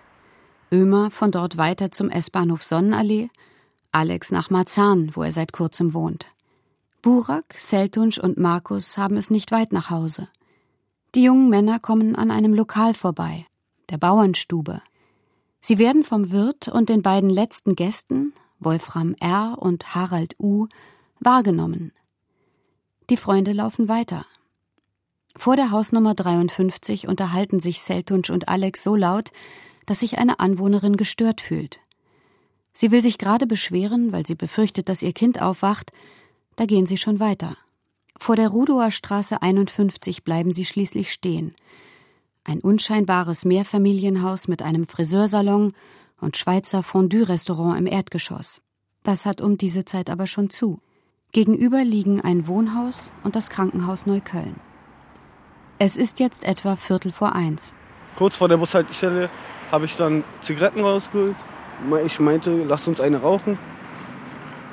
Ömer 0.72 1.10
von 1.10 1.30
dort 1.30 1.58
weiter 1.58 1.90
zum 1.90 2.08
S-Bahnhof 2.08 2.62
Sonnenallee, 2.62 3.28
Alex 3.92 4.30
nach 4.30 4.50
Marzahn, 4.50 5.10
wo 5.14 5.22
er 5.22 5.32
seit 5.32 5.52
kurzem 5.52 5.94
wohnt. 5.94 6.26
Burak, 7.02 7.54
Seltunsch 7.58 8.18
und 8.18 8.38
Markus 8.38 8.98
haben 8.98 9.16
es 9.16 9.30
nicht 9.30 9.50
weit 9.50 9.72
nach 9.72 9.90
Hause. 9.90 10.28
Die 11.14 11.22
jungen 11.22 11.48
Männer 11.48 11.78
kommen 11.78 12.16
an 12.16 12.30
einem 12.30 12.52
Lokal 12.52 12.92
vorbei, 12.92 13.46
der 13.88 13.98
Bauernstube. 13.98 14.82
Sie 15.60 15.78
werden 15.78 16.04
vom 16.04 16.32
Wirt 16.32 16.68
und 16.68 16.88
den 16.88 17.02
beiden 17.02 17.30
letzten 17.30 17.76
Gästen, 17.76 18.34
Wolfram 18.60 19.14
R. 19.20 19.56
und 19.58 19.94
Harald 19.94 20.34
U., 20.38 20.66
wahrgenommen. 21.20 21.92
Die 23.10 23.16
Freunde 23.16 23.52
laufen 23.52 23.88
weiter. 23.88 24.26
Vor 25.36 25.56
der 25.56 25.70
Hausnummer 25.70 26.14
53 26.14 27.08
unterhalten 27.08 27.60
sich 27.60 27.80
Seltunsch 27.80 28.28
und 28.28 28.48
Alex 28.48 28.82
so 28.82 28.96
laut, 28.96 29.30
dass 29.86 30.00
sich 30.00 30.18
eine 30.18 30.40
Anwohnerin 30.40 30.96
gestört 30.96 31.40
fühlt. 31.40 31.80
Sie 32.80 32.92
will 32.92 33.02
sich 33.02 33.18
gerade 33.18 33.48
beschweren, 33.48 34.12
weil 34.12 34.24
sie 34.24 34.36
befürchtet, 34.36 34.88
dass 34.88 35.02
ihr 35.02 35.12
Kind 35.12 35.42
aufwacht, 35.42 35.90
da 36.54 36.64
gehen 36.64 36.86
sie 36.86 36.96
schon 36.96 37.18
weiter. 37.18 37.56
Vor 38.16 38.36
der 38.36 38.50
Rudower 38.50 38.92
Straße 38.92 39.42
51 39.42 40.22
bleiben 40.22 40.52
sie 40.52 40.64
schließlich 40.64 41.12
stehen. 41.12 41.56
Ein 42.44 42.60
unscheinbares 42.60 43.44
Mehrfamilienhaus 43.44 44.46
mit 44.46 44.62
einem 44.62 44.86
Friseursalon 44.86 45.72
und 46.20 46.36
Schweizer 46.36 46.84
Fondue-Restaurant 46.84 47.80
im 47.80 47.88
Erdgeschoss. 47.88 48.62
Das 49.02 49.26
hat 49.26 49.40
um 49.40 49.58
diese 49.58 49.84
Zeit 49.84 50.08
aber 50.08 50.28
schon 50.28 50.48
zu. 50.48 50.80
Gegenüber 51.32 51.82
liegen 51.82 52.20
ein 52.20 52.46
Wohnhaus 52.46 53.10
und 53.24 53.34
das 53.34 53.50
Krankenhaus 53.50 54.06
Neukölln. 54.06 54.54
Es 55.80 55.96
ist 55.96 56.20
jetzt 56.20 56.44
etwa 56.44 56.76
Viertel 56.76 57.10
vor 57.10 57.32
eins. 57.32 57.74
Kurz 58.14 58.36
vor 58.36 58.48
der 58.48 58.58
Bushaltestelle 58.58 59.30
habe 59.72 59.86
ich 59.86 59.96
dann 59.96 60.22
Zigaretten 60.42 60.82
rausgeholt. 60.82 61.34
Ich 62.04 62.18
meinte, 62.20 62.64
lass 62.64 62.88
uns 62.88 63.00
eine 63.00 63.20
rauchen. 63.20 63.58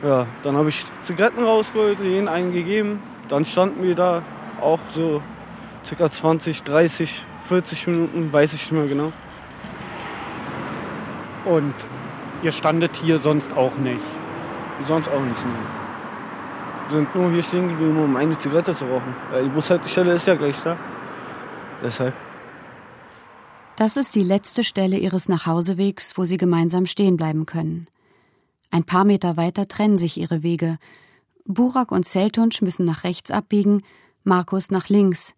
Ja, 0.04 0.28
dann 0.44 0.58
habe 0.58 0.70
ich 0.70 0.86
Zigaretten 1.02 1.44
rausgeholt, 1.44 2.00
jeden 2.00 2.28
einen 2.28 2.52
gegeben. 2.52 3.02
Dann 3.28 3.46
standen 3.46 3.84
wir 3.84 3.96
da 3.96 4.22
auch 4.62 4.80
so 4.92 5.22
circa 5.86 6.10
20, 6.10 6.64
30, 6.64 7.26
40 7.48 7.88
Minuten, 7.88 8.34
weiß 8.34 8.54
ich 8.54 8.72
nicht 8.72 8.72
mehr 8.72 8.88
genau. 8.88 9.12
Und 11.46 11.76
ihr 12.42 12.52
standet 12.52 12.96
hier 12.96 13.20
sonst 13.20 13.56
auch 13.56 13.76
nicht? 13.78 14.04
Sonst 14.86 15.08
auch 15.10 15.22
nicht. 15.22 15.46
Wir 16.90 16.98
sind 16.98 17.16
nur 17.16 17.32
hier 17.32 17.44
stehen 17.44 17.70
geblieben, 17.70 18.04
um 18.04 18.16
eine 18.16 18.38
Zigarette 18.38 18.76
zu 18.76 18.86
rauchen. 18.86 19.16
Die 19.44 19.50
Bushaltestelle 19.50 20.14
ist 20.14 20.28
ja 20.28 20.36
gleich 20.36 20.62
da. 20.64 20.76
Deshalb. 21.84 22.14
Das 23.78 23.98
ist 23.98 24.16
die 24.16 24.24
letzte 24.24 24.64
Stelle 24.64 24.98
ihres 24.98 25.28
Nachhausewegs, 25.28 26.18
wo 26.18 26.24
sie 26.24 26.38
gemeinsam 26.38 26.86
stehen 26.86 27.18
bleiben 27.18 27.46
können. 27.46 27.88
Ein 28.72 28.86
paar 28.86 29.04
Meter 29.04 29.36
weiter 29.36 29.68
trennen 29.68 29.98
sich 29.98 30.18
ihre 30.18 30.44
Wege. 30.44 30.78
Burak 31.46 31.92
und 31.92 32.08
Seltunsch 32.08 32.62
müssen 32.62 32.86
nach 32.86 33.04
rechts 33.04 33.32
abbiegen, 33.32 33.82
Markus 34.24 34.72
nach 34.72 34.88
links. 34.88 35.36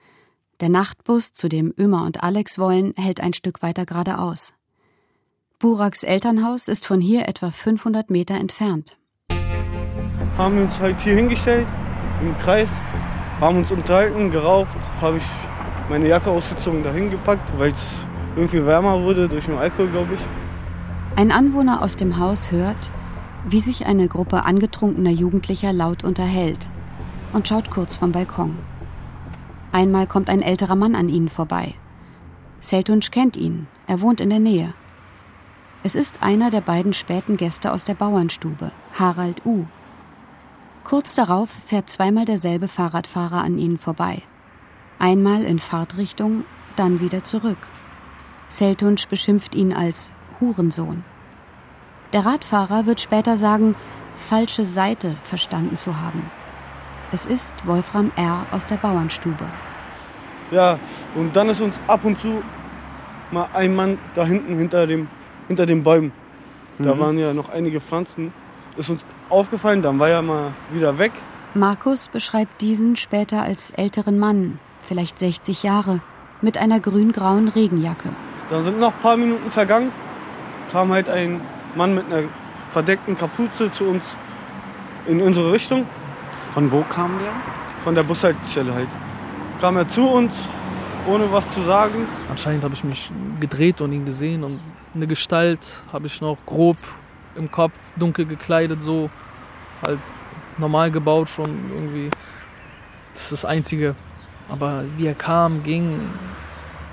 Der 0.60 0.70
Nachtbus, 0.70 1.34
zu 1.34 1.50
dem 1.50 1.74
Ömer 1.80 2.06
und 2.06 2.24
Alex 2.24 2.60
wollen, 2.60 2.94
hält 2.96 3.22
ein 3.22 3.34
Stück 3.34 3.64
weiter 3.64 3.86
geradeaus. 3.86 4.54
Buraks 5.58 6.04
Elternhaus 6.04 6.68
ist 6.68 6.86
von 6.86 7.02
hier 7.02 7.28
etwa 7.28 7.50
500 7.50 8.12
Meter 8.12 8.36
entfernt. 8.36 8.98
Haben 10.38 10.60
uns 10.60 10.80
halt 10.80 11.00
hier 11.00 11.16
hingestellt, 11.16 11.68
im 12.22 12.38
Kreis, 12.38 12.70
haben 13.40 13.58
uns 13.58 13.72
unterhalten, 13.72 14.30
geraucht, 14.30 14.78
habe 15.02 15.18
ich 15.18 15.24
meine 15.90 16.08
Jacke 16.08 16.30
ausgezogen, 16.30 16.84
dahin 16.84 17.10
gepackt, 17.10 17.58
weil 17.58 17.72
es 17.72 18.07
irgendwie 18.38 18.66
wärmer 18.66 19.04
wurde 19.04 19.28
durch 19.28 19.46
den 19.46 19.58
Alkohol, 19.58 19.90
glaube 19.90 20.14
ich. 20.14 20.22
Ein 21.16 21.32
Anwohner 21.32 21.82
aus 21.82 21.96
dem 21.96 22.20
Haus 22.20 22.52
hört, 22.52 22.78
wie 23.50 23.60
sich 23.60 23.88
eine 23.88 24.08
Gruppe 24.08 24.44
angetrunkener 24.44 25.10
Jugendlicher 25.10 25.74
laut 25.74 26.04
unterhält 26.04 26.70
und 27.34 27.48
schaut 27.48 27.72
kurz 27.72 27.96
vom 27.96 28.12
Balkon. 28.12 28.58
Einmal 29.72 30.08
kommt 30.08 30.30
ein 30.30 30.42
älterer 30.42 30.76
Mann 30.76 30.96
an 30.96 31.10
ihnen 31.10 31.30
vorbei. 31.30 31.74
Seltunsch 32.60 33.12
kennt 33.12 33.36
ihn, 33.36 33.68
er 33.88 34.02
wohnt 34.02 34.22
in 34.22 34.30
der 34.30 34.40
Nähe. 34.40 34.74
Es 35.84 35.96
ist 35.96 36.24
einer 36.24 36.52
der 36.52 36.62
beiden 36.62 36.94
späten 36.94 37.38
Gäste 37.38 37.72
aus 37.72 37.84
der 37.84 37.94
Bauernstube, 37.96 38.72
Harald 38.98 39.46
U. 39.46 39.66
Kurz 40.84 41.16
darauf 41.16 41.50
fährt 41.50 41.90
zweimal 41.90 42.26
derselbe 42.26 42.68
Fahrradfahrer 42.68 43.44
an 43.44 43.58
ihnen 43.58 43.78
vorbei. 43.78 44.22
Einmal 45.00 45.44
in 45.44 45.60
Fahrtrichtung, 45.60 46.46
dann 46.76 47.00
wieder 47.00 47.24
zurück. 47.24 47.58
Seltunsch 48.50 49.08
beschimpft 49.08 49.56
ihn 49.56 49.74
als 49.74 50.14
Hurensohn. 50.40 51.04
Der 52.14 52.26
Radfahrer 52.26 52.86
wird 52.86 53.02
später 53.02 53.36
sagen, 53.36 53.76
falsche 54.16 54.64
Seite 54.64 55.18
verstanden 55.24 55.78
zu 55.78 56.00
haben. 56.00 56.32
Es 57.12 57.26
ist 57.26 57.54
Wolfram 57.66 58.12
R. 58.16 58.46
aus 58.52 58.68
der 58.68 58.76
Bauernstube. 58.76 59.46
Ja, 60.52 60.80
und 61.16 61.36
dann 61.36 61.50
ist 61.50 61.62
uns 61.62 61.80
ab 61.88 62.06
und 62.06 62.20
zu 62.20 62.42
mal 63.32 63.50
ein 63.54 63.76
Mann 63.76 63.98
da 64.16 64.26
hinten 64.26 64.58
hinter, 64.58 64.88
dem, 64.88 65.08
hinter 65.48 65.66
den 65.66 65.84
Bäumen. 65.84 66.12
Da 66.80 66.96
mhm. 66.96 67.00
waren 67.00 67.18
ja 67.18 67.34
noch 67.34 67.50
einige 67.50 67.82
Pflanzen. 67.82 68.34
Ist 68.78 68.90
uns 68.90 69.04
aufgefallen, 69.30 69.82
dann 69.82 70.00
war 70.00 70.10
er 70.10 70.22
mal 70.22 70.54
wieder 70.72 70.98
weg. 71.00 71.12
Markus 71.54 72.08
beschreibt 72.08 72.62
diesen 72.62 72.96
später 72.96 73.42
als 73.42 73.72
älteren 73.72 74.20
Mann, 74.20 74.60
vielleicht 74.82 75.18
60 75.18 75.64
Jahre, 75.64 76.02
mit 76.42 76.58
einer 76.58 76.80
grün-grauen 76.80 77.48
Regenjacke. 77.48 78.10
Dann 78.50 78.64
sind 78.64 78.80
noch 78.80 78.94
ein 78.94 79.02
paar 79.02 79.18
Minuten 79.18 79.52
vergangen, 79.52 79.92
kam 80.72 80.92
halt 80.92 81.10
ein 81.10 81.42
Mann 81.76 81.96
mit 81.96 82.06
einer 82.06 82.24
verdeckten 82.72 83.18
Kapuze 83.18 83.72
zu 83.72 83.86
uns 83.86 84.16
in 85.08 85.22
unsere 85.22 85.52
Richtung. 85.52 85.86
Von 86.54 86.72
wo 86.72 86.82
kam 86.84 87.20
der? 87.20 87.32
Von 87.84 87.96
der 87.96 88.04
Bushaltestelle 88.04 88.74
halt. 88.74 88.90
Kam 89.60 89.78
er 89.78 89.88
zu 89.90 90.08
uns, 90.08 90.34
ohne 91.08 91.32
was 91.32 91.48
zu 91.54 91.62
sagen. 91.62 92.08
Anscheinend 92.30 92.64
habe 92.64 92.74
ich 92.74 92.84
mich 92.84 93.12
gedreht 93.40 93.82
und 93.82 93.92
ihn 93.94 94.06
gesehen 94.06 94.44
und 94.44 94.60
eine 94.96 95.08
Gestalt 95.08 95.84
habe 95.92 96.08
ich 96.08 96.22
noch 96.22 96.38
grob 96.46 96.78
im 97.36 97.52
Kopf, 97.52 97.74
dunkel 97.96 98.26
gekleidet, 98.26 98.82
so 98.82 99.10
halt 99.82 100.00
normal 100.58 100.92
gebaut 100.92 101.30
schon 101.30 101.72
irgendwie. 101.74 102.10
Das 103.14 103.24
ist 103.24 103.32
das 103.32 103.46
Einzige. 103.46 103.96
Aber 104.50 104.84
wie 104.98 105.08
er 105.08 105.14
kam, 105.14 105.64
ging, 105.64 106.00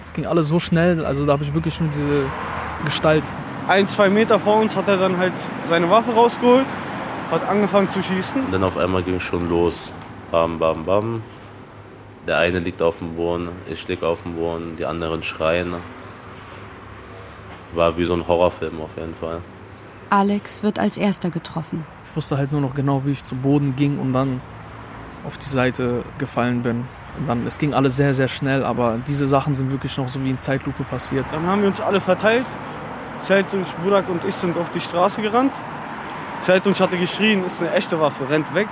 es 0.04 0.12
ging 0.12 0.26
alles 0.26 0.48
so 0.48 0.58
schnell, 0.58 1.04
also 1.04 1.26
da 1.26 1.32
habe 1.32 1.44
ich 1.44 1.54
wirklich 1.54 1.80
nur 1.80 1.90
diese 1.90 2.24
Gestalt 2.84 3.24
ein, 3.68 3.88
zwei 3.88 4.10
Meter 4.10 4.38
vor 4.38 4.56
uns 4.60 4.76
hat 4.76 4.88
er 4.88 4.98
dann 4.98 5.16
halt 5.16 5.32
seine 5.66 5.88
Waffe 5.90 6.12
rausgeholt, 6.12 6.66
hat 7.30 7.48
angefangen 7.48 7.88
zu 7.90 8.02
schießen. 8.02 8.44
Und 8.46 8.52
dann 8.52 8.64
auf 8.64 8.76
einmal 8.76 9.02
ging 9.02 9.16
es 9.16 9.22
schon 9.22 9.48
los. 9.48 9.74
Bam, 10.30 10.58
bam, 10.58 10.84
bam. 10.84 11.22
Der 12.26 12.38
eine 12.38 12.58
liegt 12.58 12.82
auf 12.82 12.98
dem 12.98 13.16
Boden, 13.16 13.48
ich 13.66 13.86
lieg 13.88 14.02
auf 14.02 14.22
dem 14.22 14.34
Boden, 14.34 14.76
die 14.76 14.84
anderen 14.86 15.22
schreien. 15.22 15.74
War 17.74 17.96
wie 17.96 18.04
so 18.04 18.14
ein 18.14 18.26
Horrorfilm 18.26 18.80
auf 18.80 18.96
jeden 18.96 19.14
Fall. 19.14 19.40
Alex 20.10 20.62
wird 20.62 20.78
als 20.78 20.96
erster 20.96 21.30
getroffen. 21.30 21.84
Ich 22.08 22.16
wusste 22.16 22.38
halt 22.38 22.52
nur 22.52 22.60
noch 22.60 22.74
genau, 22.74 23.02
wie 23.04 23.12
ich 23.12 23.24
zu 23.24 23.34
Boden 23.34 23.76
ging 23.76 23.98
und 23.98 24.12
dann 24.12 24.40
auf 25.26 25.38
die 25.38 25.48
Seite 25.48 26.02
gefallen 26.18 26.62
bin. 26.62 26.84
Und 27.18 27.28
dann, 27.28 27.46
es 27.46 27.58
ging 27.58 27.74
alles 27.74 27.96
sehr, 27.96 28.12
sehr 28.14 28.28
schnell, 28.28 28.64
aber 28.64 28.98
diese 29.06 29.26
Sachen 29.26 29.54
sind 29.54 29.70
wirklich 29.70 29.96
noch 29.98 30.08
so 30.08 30.22
wie 30.24 30.30
in 30.30 30.38
Zeitlupe 30.38 30.82
passiert. 30.84 31.24
Dann 31.32 31.46
haben 31.46 31.62
wir 31.62 31.68
uns 31.68 31.80
alle 31.80 32.00
verteilt 32.00 32.44
Seltunsch, 33.24 33.68
Burak 33.82 34.08
und 34.10 34.22
ich 34.24 34.34
sind 34.34 34.58
auf 34.58 34.68
die 34.68 34.80
Straße 34.80 35.22
gerannt. 35.22 35.52
Seltunsch 36.42 36.78
hatte 36.80 36.98
geschrien, 36.98 37.44
ist 37.46 37.60
eine 37.60 37.72
echte 37.72 37.98
Waffe, 37.98 38.28
rennt 38.28 38.54
weg. 38.54 38.68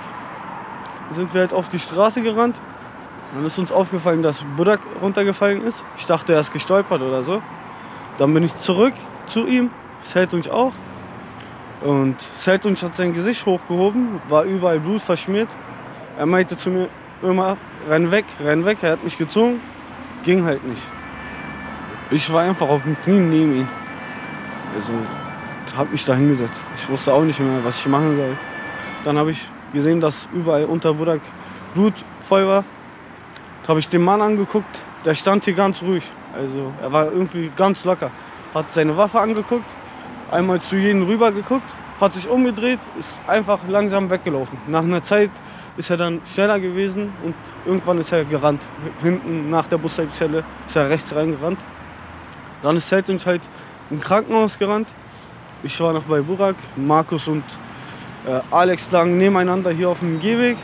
Dann 1.07 1.15
sind 1.15 1.33
wir 1.33 1.41
halt 1.41 1.53
auf 1.53 1.69
die 1.69 1.79
Straße 1.79 2.21
gerannt. 2.21 2.59
Dann 3.33 3.45
ist 3.45 3.57
uns 3.57 3.71
aufgefallen, 3.71 4.21
dass 4.21 4.45
Burak 4.55 4.81
runtergefallen 5.01 5.63
ist. 5.63 5.83
Ich 5.97 6.05
dachte, 6.05 6.33
er 6.33 6.39
ist 6.39 6.53
gestolpert 6.53 7.01
oder 7.01 7.23
so. 7.23 7.41
Dann 8.19 8.31
bin 8.33 8.43
ich 8.43 8.55
zurück 8.59 8.93
zu 9.25 9.47
ihm, 9.47 9.71
Seltunsch 10.03 10.47
auch. 10.47 10.73
Und 11.81 12.15
Seltunsch 12.37 12.83
hat 12.83 12.95
sein 12.95 13.13
Gesicht 13.13 13.43
hochgehoben, 13.47 14.21
war 14.29 14.43
überall 14.43 14.79
Blut 14.79 15.01
verschmiert. 15.01 15.49
Er 16.15 16.27
meinte 16.27 16.57
zu 16.57 16.69
mir 16.69 16.89
immer, 17.23 17.57
renn 17.89 18.11
weg, 18.11 18.25
renn 18.43 18.65
weg. 18.65 18.77
Er 18.81 18.93
hat 18.93 19.03
mich 19.03 19.17
gezogen, 19.17 19.59
ging 20.23 20.45
halt 20.45 20.63
nicht. 20.63 20.81
Ich 22.11 22.31
war 22.31 22.43
einfach 22.43 22.69
auf 22.69 22.83
dem 22.83 22.95
Knie 23.01 23.19
neben 23.19 23.55
ihm. 23.61 23.67
Also 24.75 24.93
habe 25.75 25.91
mich 25.91 26.05
da 26.05 26.13
hingesetzt. 26.15 26.61
Ich 26.75 26.87
wusste 26.89 27.13
auch 27.13 27.23
nicht 27.23 27.39
mehr, 27.39 27.63
was 27.63 27.79
ich 27.79 27.87
machen 27.87 28.15
soll. 28.15 28.37
Dann 29.03 29.17
habe 29.17 29.31
ich 29.31 29.47
gesehen, 29.73 29.99
dass 29.99 30.27
überall 30.33 30.65
unter 30.65 30.93
Budak 30.93 31.21
Blut 31.73 31.93
voll 32.21 32.47
war. 32.47 32.63
Da 33.63 33.69
habe 33.69 33.79
ich 33.79 33.89
den 33.89 34.03
Mann 34.03 34.21
angeguckt, 34.21 34.79
der 35.05 35.15
stand 35.15 35.45
hier 35.45 35.53
ganz 35.53 35.81
ruhig. 35.81 36.03
Also 36.35 36.71
er 36.81 36.91
war 36.91 37.11
irgendwie 37.11 37.51
ganz 37.55 37.83
locker. 37.85 38.11
Hat 38.53 38.71
seine 38.73 38.95
Waffe 38.97 39.19
angeguckt, 39.19 39.65
einmal 40.29 40.61
zu 40.61 40.75
jedem 40.75 41.03
rüber 41.03 41.31
geguckt, 41.31 41.75
hat 41.99 42.13
sich 42.13 42.27
umgedreht, 42.27 42.79
ist 42.99 43.17
einfach 43.27 43.59
langsam 43.67 44.09
weggelaufen. 44.09 44.57
Nach 44.67 44.83
einer 44.83 45.03
Zeit 45.03 45.31
ist 45.77 45.89
er 45.89 45.97
dann 45.97 46.21
schneller 46.25 46.59
gewesen 46.59 47.13
und 47.23 47.35
irgendwann 47.65 47.97
ist 47.99 48.11
er 48.11 48.25
gerannt. 48.25 48.67
Hinten 49.01 49.49
nach 49.49 49.67
der 49.67 49.77
Bushaltestelle 49.77 50.43
ist 50.67 50.75
er 50.75 50.89
rechts 50.89 51.15
reingerannt. 51.15 51.59
Dann 52.61 52.77
ist 52.77 52.89
Seltunsch 52.89 53.25
halt 53.25 53.41
im 53.89 53.99
Krankenhaus 53.99 54.57
gerannt. 54.57 54.87
Ich 55.63 55.79
war 55.79 55.93
noch 55.93 56.03
bei 56.03 56.21
Burak, 56.21 56.55
Markus 56.75 57.27
und 57.27 57.43
äh, 58.27 58.41
Alex 58.51 58.91
lagen 58.91 59.17
nebeneinander 59.17 59.71
hier 59.71 59.89
auf 59.89 59.99
dem 59.99 60.19
Gehweg. 60.19 60.57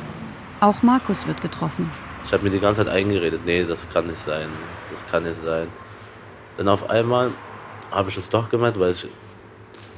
Auch 0.60 0.84
Markus 0.84 1.26
wird 1.28 1.42
getroffen. 1.42 1.90
Ich 2.26 2.34
habe 2.34 2.44
mir 2.44 2.50
die 2.50 2.60
ganze 2.60 2.86
Zeit 2.86 2.94
eingeredet, 2.94 3.42
nee, 3.46 3.64
das 3.64 3.90
kann 3.90 4.08
nicht 4.08 4.24
sein, 4.24 4.48
das 4.92 5.08
kann 5.08 5.24
nicht 5.24 5.42
sein. 5.42 5.68
Dann 6.58 6.68
auf 6.68 6.90
einmal 6.90 7.32
habe 7.92 8.10
ich 8.10 8.18
es 8.18 8.30
doch 8.30 8.50
gemerkt, 8.50 8.80
weil 8.80 8.92
ich 8.92 9.08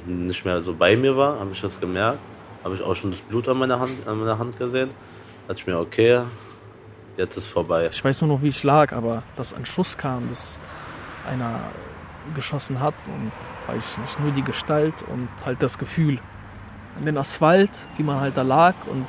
nicht 0.06 0.44
mehr 0.44 0.62
so 0.62 0.74
bei 0.74 0.96
mir 0.96 1.16
war, 1.16 1.38
habe 1.38 1.50
ich 1.52 1.60
das 1.60 1.80
gemerkt. 1.80 2.18
Habe 2.64 2.74
ich 2.76 2.82
auch 2.82 2.94
schon 2.94 3.10
das 3.10 3.20
Blut 3.20 3.48
an 3.48 3.58
meiner 3.58 3.80
Hand, 3.80 4.06
an 4.06 4.18
meiner 4.18 4.38
Hand 4.38 4.58
gesehen. 4.58 4.90
Da 5.46 5.54
dachte 5.54 5.60
ich 5.60 5.66
mir, 5.66 5.78
okay, 5.78 6.20
jetzt 7.16 7.36
ist 7.36 7.46
vorbei. 7.46 7.88
Ich 7.90 8.04
weiß 8.04 8.20
nur 8.22 8.36
noch, 8.36 8.42
wie 8.42 8.48
ich 8.48 8.62
lag, 8.62 8.92
aber 8.92 9.22
dass 9.36 9.52
ein 9.54 9.66
Schuss 9.66 9.96
kam, 9.96 10.28
dass 10.28 10.58
einer 11.28 11.60
geschossen 12.34 12.80
hat 12.80 12.94
und 13.06 13.32
weiß 13.66 13.92
ich 13.92 13.98
nicht, 13.98 14.20
nur 14.20 14.30
die 14.30 14.42
Gestalt 14.42 14.94
und 15.12 15.28
halt 15.44 15.62
das 15.62 15.78
Gefühl. 15.78 16.18
An 16.96 17.06
den 17.06 17.18
Asphalt, 17.18 17.88
wie 17.96 18.02
man 18.02 18.20
halt 18.20 18.36
da 18.36 18.42
lag 18.42 18.74
und 18.86 19.06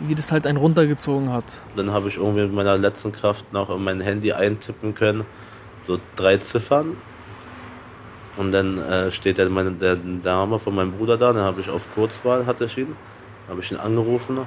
wie 0.00 0.14
das 0.14 0.32
halt 0.32 0.46
einen 0.46 0.58
runtergezogen 0.58 1.32
hat. 1.32 1.44
Dann 1.76 1.92
habe 1.92 2.08
ich 2.08 2.16
irgendwie 2.16 2.42
mit 2.42 2.52
meiner 2.52 2.76
letzten 2.76 3.12
Kraft 3.12 3.52
noch 3.52 3.70
in 3.70 3.84
mein 3.84 4.00
Handy 4.00 4.32
eintippen 4.32 4.94
können, 4.94 5.24
so 5.86 5.98
drei 6.16 6.38
Ziffern. 6.38 6.96
Und 8.36 8.52
dann 8.52 8.78
äh, 8.78 9.10
steht 9.12 9.38
der, 9.38 9.48
meine, 9.48 9.72
der 9.72 9.96
Name 9.96 10.58
von 10.58 10.74
meinem 10.74 10.92
Bruder 10.92 11.16
da, 11.16 11.32
dann 11.32 11.44
habe 11.44 11.60
ich 11.60 11.70
auf 11.70 11.92
Kurzwahl, 11.94 12.46
hatte 12.46 12.64
ich 12.64 12.76
ihn, 12.78 12.96
habe 13.48 13.60
ich 13.60 13.70
ihn 13.70 13.78
angerufen. 13.78 14.40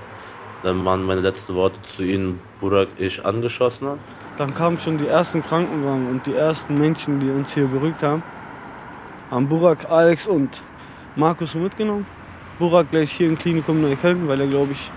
Dann 0.63 0.83
waren 0.83 1.03
meine 1.03 1.21
letzten 1.21 1.55
Worte 1.55 1.81
zu 1.83 2.03
ihm, 2.03 2.39
Burak, 2.59 2.89
ich 2.97 3.23
angeschossen. 3.23 3.99
Dann 4.37 4.53
kamen 4.53 4.77
schon 4.77 4.97
die 4.97 5.07
ersten 5.07 5.41
Krankenwagen 5.41 6.09
und 6.09 6.25
die 6.25 6.33
ersten 6.33 6.73
Menschen, 6.73 7.19
die 7.19 7.29
uns 7.29 7.53
hier 7.53 7.67
beruhigt 7.67 8.03
haben. 8.03 8.23
Haben 9.31 9.47
Burak, 9.47 9.89
Alex 9.89 10.27
und 10.27 10.61
Markus 11.15 11.55
mitgenommen. 11.55 12.05
Burak 12.59 12.89
gleich 12.91 13.11
hier 13.11 13.27
im 13.27 13.37
Klinikum 13.37 13.81
Neukölln, 13.81 14.27
weil 14.27 14.41
er, 14.41 14.47
glaube 14.47 14.71
ich, 14.71 14.91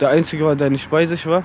der 0.00 0.10
Einzige 0.10 0.44
war, 0.44 0.56
der 0.56 0.70
nicht 0.70 0.90
bei 0.90 1.06
sich 1.06 1.24
war. 1.26 1.44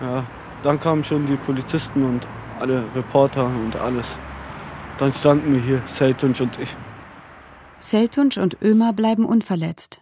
Ja, 0.00 0.24
dann 0.62 0.78
kamen 0.78 1.02
schon 1.02 1.26
die 1.26 1.36
Polizisten 1.36 2.04
und 2.04 2.26
alle 2.60 2.84
Reporter 2.94 3.46
und 3.46 3.74
alles. 3.76 4.18
Dann 4.98 5.12
standen 5.12 5.54
wir 5.54 5.60
hier, 5.60 5.82
Seltunsch 5.86 6.40
und 6.40 6.58
ich. 6.58 6.76
Seltunsch 7.78 8.36
und 8.36 8.60
Ömer 8.60 8.92
bleiben 8.92 9.24
unverletzt. 9.24 10.00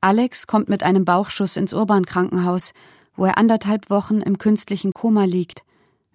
Alex 0.00 0.46
kommt 0.46 0.68
mit 0.68 0.82
einem 0.82 1.04
Bauchschuss 1.04 1.56
ins 1.56 1.74
Urban-Krankenhaus, 1.74 2.72
wo 3.16 3.24
er 3.24 3.38
anderthalb 3.38 3.90
Wochen 3.90 4.20
im 4.20 4.38
künstlichen 4.38 4.92
Koma 4.92 5.24
liegt. 5.24 5.62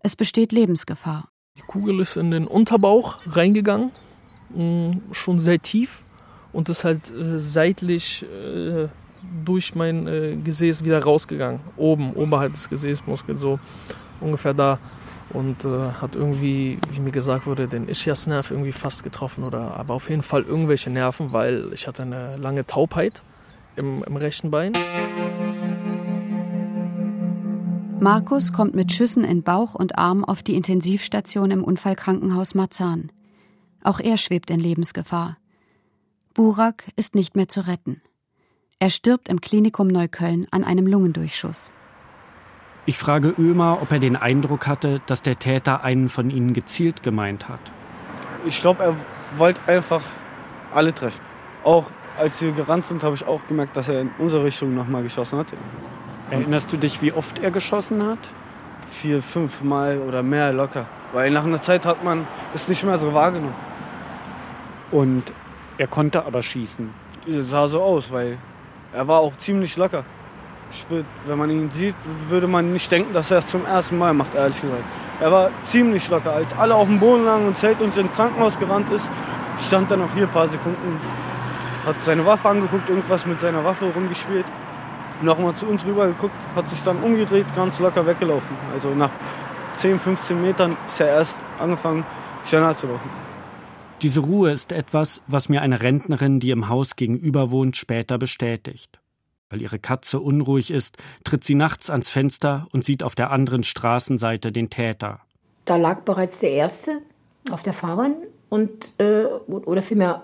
Es 0.02 0.16
besteht 0.16 0.52
Lebensgefahr. 0.54 1.28
Die 1.58 1.64
Kugel 1.64 2.00
ist 2.00 2.16
in 2.16 2.32
den 2.32 2.48
Unterbauch 2.48 3.20
reingegangen, 3.26 3.92
mm, 4.54 5.12
schon 5.12 5.40
sehr 5.40 5.60
tief 5.60 6.04
und 6.54 6.70
ist 6.70 6.86
halt 6.86 7.12
äh, 7.12 7.38
seitlich 7.38 8.24
äh, 8.24 8.88
durch 9.44 9.76
mein 9.76 10.08
äh, 10.08 10.38
Gesäß 10.38 10.86
wieder 10.86 11.04
rausgegangen. 11.04 11.60
Oben, 11.76 12.14
oberhalb 12.14 12.54
des 12.54 12.70
Gesäßmuskels, 12.70 13.42
so 13.42 13.60
ungefähr 14.22 14.54
da 14.54 14.80
und 15.34 15.66
äh, 15.66 15.92
hat 16.02 16.16
irgendwie, 16.16 16.80
wie 16.92 17.00
mir 17.00 17.12
gesagt 17.12 17.46
wurde, 17.46 17.68
den 17.68 17.88
Ischiasnerv 17.88 18.52
irgendwie 18.52 18.72
fast 18.72 19.04
getroffen 19.04 19.44
oder 19.44 19.76
aber 19.78 19.94
auf 19.94 20.10
jeden 20.10 20.24
Fall 20.24 20.44
irgendwelche 20.44 20.90
Nerven, 20.90 21.34
weil 21.34 21.72
ich 21.74 21.88
hatte 21.88 22.04
eine 22.04 22.38
lange 22.38 22.66
Taubheit 22.66 23.22
im, 23.76 24.04
im 24.04 24.16
rechten 24.16 24.52
Bein. 24.52 24.74
Markus 28.02 28.54
kommt 28.54 28.76
mit 28.76 28.94
Schüssen 28.94 29.26
in 29.26 29.44
Bauch 29.44 29.76
und 29.76 29.98
Arm 29.98 30.24
auf 30.24 30.42
die 30.42 30.56
Intensivstation 30.56 31.52
im 31.52 31.64
Unfallkrankenhaus 31.64 32.56
Marzahn. 32.56 33.12
Auch 33.84 34.00
er 34.00 34.18
schwebt 34.18 34.50
in 34.50 34.60
Lebensgefahr. 34.60 35.38
Burak 36.34 36.86
ist 36.96 37.16
nicht 37.16 37.36
mehr 37.36 37.50
zu 37.50 37.68
retten. 37.68 38.02
Er 38.80 38.90
stirbt 38.90 39.28
im 39.28 39.42
Klinikum 39.42 39.88
Neukölln 39.88 40.48
an 40.52 40.64
einem 40.64 40.88
Lungendurchschuss. 40.88 41.72
Ich 42.86 42.98
frage 42.98 43.34
Ömer, 43.38 43.80
ob 43.82 43.92
er 43.92 44.00
den 44.00 44.16
Eindruck 44.16 44.66
hatte, 44.68 45.02
dass 45.06 45.22
der 45.22 45.38
Täter 45.38 45.84
einen 45.84 46.10
von 46.10 46.30
ihnen 46.30 46.54
gezielt 46.54 47.04
gemeint 47.04 47.48
hat. 47.48 47.60
Ich 48.46 48.62
glaube, 48.62 48.84
er 48.84 48.96
wollte 49.38 49.62
einfach 49.68 50.02
alle 50.74 50.94
treffen. 50.94 51.22
Auch 51.64 51.86
als 52.18 52.42
wir 52.42 52.52
gerannt 52.52 52.88
sind, 52.88 53.04
habe 53.04 53.16
ich 53.16 53.26
auch 53.26 53.42
gemerkt, 53.48 53.78
dass 53.78 53.90
er 53.90 54.02
in 54.02 54.12
unsere 54.18 54.44
Richtung 54.44 54.74
nochmal 54.76 55.04
geschossen 55.04 55.40
hat. 55.40 55.48
Erinnerst 56.32 56.72
du 56.72 56.78
dich, 56.78 57.02
wie 57.02 57.14
oft 57.14 57.40
er 57.40 57.52
geschossen 57.52 58.04
hat? 58.06 58.20
Vier, 58.90 59.22
fünf 59.22 59.62
Mal 59.62 60.00
oder 60.00 60.24
mehr 60.24 60.52
locker. 60.52 60.86
Weil 61.14 61.32
nach 61.32 61.44
einer 61.44 61.62
Zeit 61.62 61.86
hat 61.86 62.04
man 62.04 62.28
es 62.54 62.68
nicht 62.68 62.84
mehr 62.84 62.98
so 62.98 63.14
wahrgenommen. 63.14 63.56
Und 64.92 65.32
er 65.78 65.88
konnte 65.88 66.26
aber 66.26 66.42
schießen. 66.42 66.90
Es 67.28 67.50
sah 67.50 67.68
so 67.68 67.82
aus, 67.82 68.12
weil 68.12 68.38
er 68.94 69.08
war 69.08 69.20
auch 69.20 69.36
ziemlich 69.38 69.78
locker. 69.78 70.04
Ich 70.72 70.90
würd, 70.90 71.06
wenn 71.26 71.38
man 71.38 71.50
ihn 71.50 71.70
sieht, 71.72 71.96
würde 72.28 72.48
man 72.48 72.72
nicht 72.72 72.92
denken, 72.92 73.14
dass 73.14 73.32
er 73.32 73.40
es 73.40 73.48
zum 73.48 73.66
ersten 73.66 73.98
Mal 73.98 74.14
macht, 74.14 74.36
ehrlich 74.36 74.62
gesagt. 74.62 74.84
Er 75.20 75.32
war 75.32 75.50
ziemlich 75.64 76.08
locker. 76.10 76.34
Als 76.34 76.56
alle 76.58 76.76
auf 76.76 76.88
dem 76.88 77.00
Boden 77.00 77.26
lagen 77.26 77.48
und 77.48 77.58
Zelt 77.58 77.82
uns 77.82 77.98
ins 77.98 78.14
Krankenhaus 78.14 78.58
gerannt 78.60 78.90
ist, 78.92 79.10
stand 79.66 79.92
er 79.92 79.98
noch 79.98 80.14
hier 80.14 80.24
ein 80.24 80.32
paar 80.32 80.48
Sekunden, 80.48 81.00
hat 81.86 81.96
seine 82.04 82.26
Waffe 82.26 82.50
angeguckt, 82.50 82.88
irgendwas 82.90 83.26
mit 83.26 83.40
seiner 83.40 83.64
Waffe 83.64 83.86
rumgespielt. 83.94 84.46
Nochmal 85.22 85.54
zu 85.56 85.66
uns 85.66 85.86
rüber 85.86 86.08
geguckt, 86.08 86.36
hat 86.56 86.70
sich 86.70 86.82
dann 86.84 87.04
umgedreht, 87.04 87.46
ganz 87.56 87.80
locker 87.80 88.06
weggelaufen. 88.06 88.56
Also 88.74 88.90
nach 88.96 89.12
10, 89.76 90.00
15 90.00 90.42
Metern 90.42 90.78
ist 90.88 91.02
er 91.02 91.08
erst 91.08 91.36
angefangen, 91.60 92.06
schneller 92.46 92.78
zu 92.78 92.88
laufen. 92.88 93.10
Diese 94.02 94.22
Ruhe 94.22 94.52
ist 94.52 94.72
etwas, 94.72 95.22
was 95.28 95.50
mir 95.50 95.62
eine 95.62 95.82
Rentnerin, 95.82 96.40
die 96.40 96.52
im 96.52 96.70
Haus 96.70 96.96
gegenüber 96.96 97.52
wohnt, 97.52 97.76
später 97.76 98.18
bestätigt. 98.18 99.02
Weil 99.50 99.62
ihre 99.62 99.80
Katze 99.80 100.20
unruhig 100.20 100.72
ist, 100.72 100.98
tritt 101.24 101.44
sie 101.44 101.56
nachts 101.56 101.90
ans 101.90 102.10
Fenster 102.10 102.68
und 102.72 102.86
sieht 102.86 103.04
auf 103.04 103.16
der 103.16 103.32
anderen 103.32 103.64
Straßenseite 103.64 104.52
den 104.52 104.70
Täter. 104.70 105.22
Da 105.66 105.76
lag 105.76 106.02
bereits 106.02 106.40
der 106.40 106.52
erste 106.52 107.02
auf 107.52 107.64
der 107.64 107.74
Fahrbahn 107.74 108.16
und 108.50 108.94
äh, 109.00 109.26
oder 109.26 109.82
vielmehr 109.82 110.24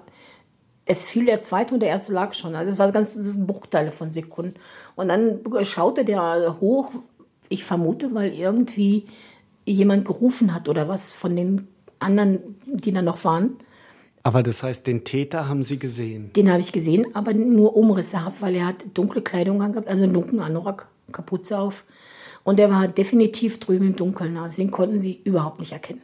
es 0.85 1.05
fiel 1.05 1.25
der 1.25 1.41
zweite 1.41 1.73
und 1.73 1.79
der 1.79 1.89
erste 1.89 2.13
lag 2.13 2.33
schon. 2.33 2.55
Also 2.55 2.71
es 2.71 2.77
war 2.77 2.91
ganz 2.91 3.15
das 3.15 3.25
sind 3.25 3.47
Bruchteile 3.47 3.91
von 3.91 4.11
Sekunden. 4.11 4.53
Und 4.95 5.07
dann 5.07 5.39
schaute 5.63 6.05
der 6.05 6.57
hoch. 6.61 6.91
Ich 7.49 7.63
vermute, 7.63 8.13
weil 8.13 8.33
irgendwie 8.33 9.05
jemand 9.65 10.05
gerufen 10.05 10.53
hat 10.53 10.69
oder 10.69 10.87
was 10.87 11.11
von 11.11 11.35
den 11.35 11.67
anderen, 11.99 12.55
die 12.65 12.91
da 12.91 13.01
noch 13.01 13.23
waren. 13.23 13.57
Aber 14.25 14.41
das 14.41 14.63
heißt, 14.63 14.87
den 14.87 15.03
Täter 15.03 15.47
haben 15.47 15.63
Sie 15.63 15.77
gesehen? 15.77 16.33
Den 16.33 16.49
habe 16.49 16.59
ich 16.59 16.71
gesehen, 16.71 17.05
aber 17.13 17.35
nur 17.35 17.77
umrissehaft, 17.77 18.41
weil 18.41 18.55
er 18.55 18.65
hat 18.65 18.83
dunkle 18.95 19.21
Kleidung 19.21 19.61
angehabt, 19.61 19.87
also 19.87 20.03
einen 20.03 20.13
dunklen 20.13 20.39
Anorak, 20.39 20.87
Kapuze 21.11 21.59
auf. 21.59 21.85
Und 22.43 22.59
er 22.59 22.71
war 22.71 22.87
definitiv 22.87 23.59
drüben 23.59 23.85
im 23.85 23.95
Dunkeln, 23.95 24.35
also 24.37 24.55
den 24.55 24.71
konnten 24.71 24.97
sie 24.97 25.21
überhaupt 25.23 25.59
nicht 25.59 25.73
erkennen. 25.73 26.01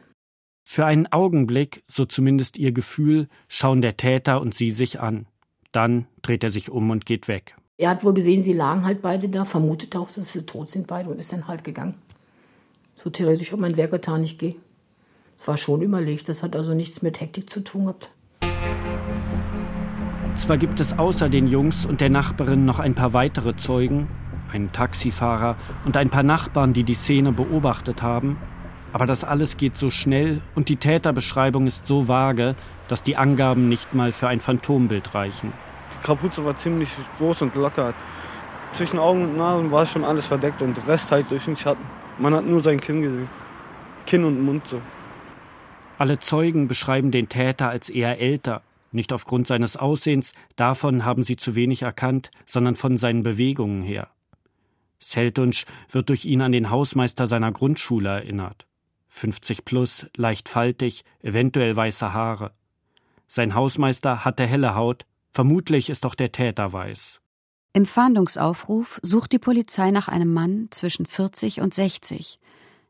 Für 0.64 0.86
einen 0.86 1.08
Augenblick, 1.08 1.82
so 1.88 2.04
zumindest 2.04 2.58
ihr 2.58 2.70
Gefühl, 2.70 3.26
schauen 3.48 3.82
der 3.82 3.96
Täter 3.96 4.40
und 4.40 4.54
sie 4.54 4.70
sich 4.70 5.00
an. 5.00 5.26
Dann 5.72 6.06
dreht 6.22 6.44
er 6.44 6.50
sich 6.50 6.70
um 6.70 6.90
und 6.90 7.06
geht 7.06 7.26
weg. 7.26 7.56
Er 7.76 7.90
hat 7.90 8.04
wohl 8.04 8.14
gesehen, 8.14 8.44
sie 8.44 8.52
lagen 8.52 8.84
halt 8.84 9.02
beide 9.02 9.28
da, 9.30 9.44
vermutet 9.44 9.96
auch, 9.96 10.08
dass 10.12 10.32
sie 10.32 10.46
tot 10.46 10.70
sind 10.70 10.86
beide 10.86 11.10
und 11.10 11.18
ist 11.18 11.32
dann 11.32 11.48
halt 11.48 11.64
gegangen. 11.64 11.94
So 12.94 13.10
theoretisch, 13.10 13.52
ob 13.52 13.58
mein 13.58 13.76
Werk 13.76 13.90
getan, 13.90 14.22
ich 14.22 14.38
gehe 14.38 14.54
war 15.48 15.56
schon 15.56 15.82
überlegt. 15.82 16.28
Das 16.28 16.42
hat 16.42 16.56
also 16.56 16.74
nichts 16.74 17.02
mit 17.02 17.20
Hektik 17.20 17.50
zu 17.50 17.60
tun 17.60 17.84
gehabt. 17.86 18.10
Zwar 20.36 20.56
gibt 20.56 20.80
es 20.80 20.98
außer 20.98 21.28
den 21.28 21.46
Jungs 21.46 21.84
und 21.84 22.00
der 22.00 22.10
Nachbarin 22.10 22.64
noch 22.64 22.78
ein 22.78 22.94
paar 22.94 23.12
weitere 23.12 23.54
Zeugen, 23.56 24.08
einen 24.50 24.72
Taxifahrer 24.72 25.56
und 25.84 25.96
ein 25.96 26.08
paar 26.08 26.22
Nachbarn, 26.22 26.72
die 26.72 26.84
die 26.84 26.94
Szene 26.94 27.32
beobachtet 27.32 28.02
haben, 28.02 28.38
aber 28.92 29.06
das 29.06 29.24
alles 29.24 29.56
geht 29.56 29.76
so 29.76 29.90
schnell 29.90 30.40
und 30.54 30.68
die 30.68 30.76
Täterbeschreibung 30.76 31.66
ist 31.66 31.86
so 31.86 32.08
vage, 32.08 32.54
dass 32.88 33.02
die 33.02 33.16
Angaben 33.16 33.68
nicht 33.68 33.94
mal 33.94 34.12
für 34.12 34.28
ein 34.28 34.40
Phantombild 34.40 35.14
reichen. 35.14 35.52
Die 35.94 36.06
Kapuze 36.06 36.44
war 36.44 36.56
ziemlich 36.56 36.90
groß 37.18 37.42
und 37.42 37.54
locker. 37.54 37.94
Zwischen 38.74 38.98
Augen 38.98 39.24
und 39.24 39.36
Nase 39.36 39.70
war 39.70 39.86
schon 39.86 40.04
alles 40.04 40.26
verdeckt 40.26 40.60
und 40.60 40.76
der 40.76 40.88
Rest 40.88 41.10
halt 41.10 41.30
durch 41.30 41.44
den 41.44 41.56
Schatten. 41.56 41.84
Man 42.18 42.34
hat 42.34 42.46
nur 42.46 42.62
sein 42.62 42.80
Kinn 42.80 43.02
gesehen. 43.02 43.28
Kinn 44.06 44.24
und 44.24 44.42
Mund 44.44 44.66
so. 44.66 44.80
Alle 46.02 46.18
Zeugen 46.18 46.66
beschreiben 46.66 47.12
den 47.12 47.28
Täter 47.28 47.68
als 47.68 47.88
eher 47.88 48.18
älter, 48.18 48.62
nicht 48.90 49.12
aufgrund 49.12 49.46
seines 49.46 49.76
Aussehens, 49.76 50.32
davon 50.56 51.04
haben 51.04 51.22
sie 51.22 51.36
zu 51.36 51.54
wenig 51.54 51.82
erkannt, 51.82 52.32
sondern 52.44 52.74
von 52.74 52.96
seinen 52.96 53.22
Bewegungen 53.22 53.82
her. 53.82 54.10
Seltunsch 54.98 55.64
wird 55.88 56.08
durch 56.08 56.24
ihn 56.24 56.42
an 56.42 56.50
den 56.50 56.70
Hausmeister 56.70 57.28
seiner 57.28 57.52
Grundschule 57.52 58.08
erinnert. 58.08 58.66
50 59.10 59.64
plus, 59.64 60.06
leicht 60.16 60.48
faltig, 60.48 61.04
eventuell 61.20 61.76
weiße 61.76 62.12
Haare. 62.12 62.50
Sein 63.28 63.54
Hausmeister 63.54 64.24
hatte 64.24 64.44
helle 64.44 64.74
Haut, 64.74 65.06
vermutlich 65.30 65.88
ist 65.88 66.04
auch 66.04 66.16
der 66.16 66.32
Täter 66.32 66.72
weiß. 66.72 67.20
Im 67.74 67.86
Fahndungsaufruf 67.86 68.98
sucht 69.04 69.30
die 69.30 69.38
Polizei 69.38 69.92
nach 69.92 70.08
einem 70.08 70.32
Mann 70.32 70.66
zwischen 70.72 71.06
40 71.06 71.60
und 71.60 71.72
60, 71.72 72.40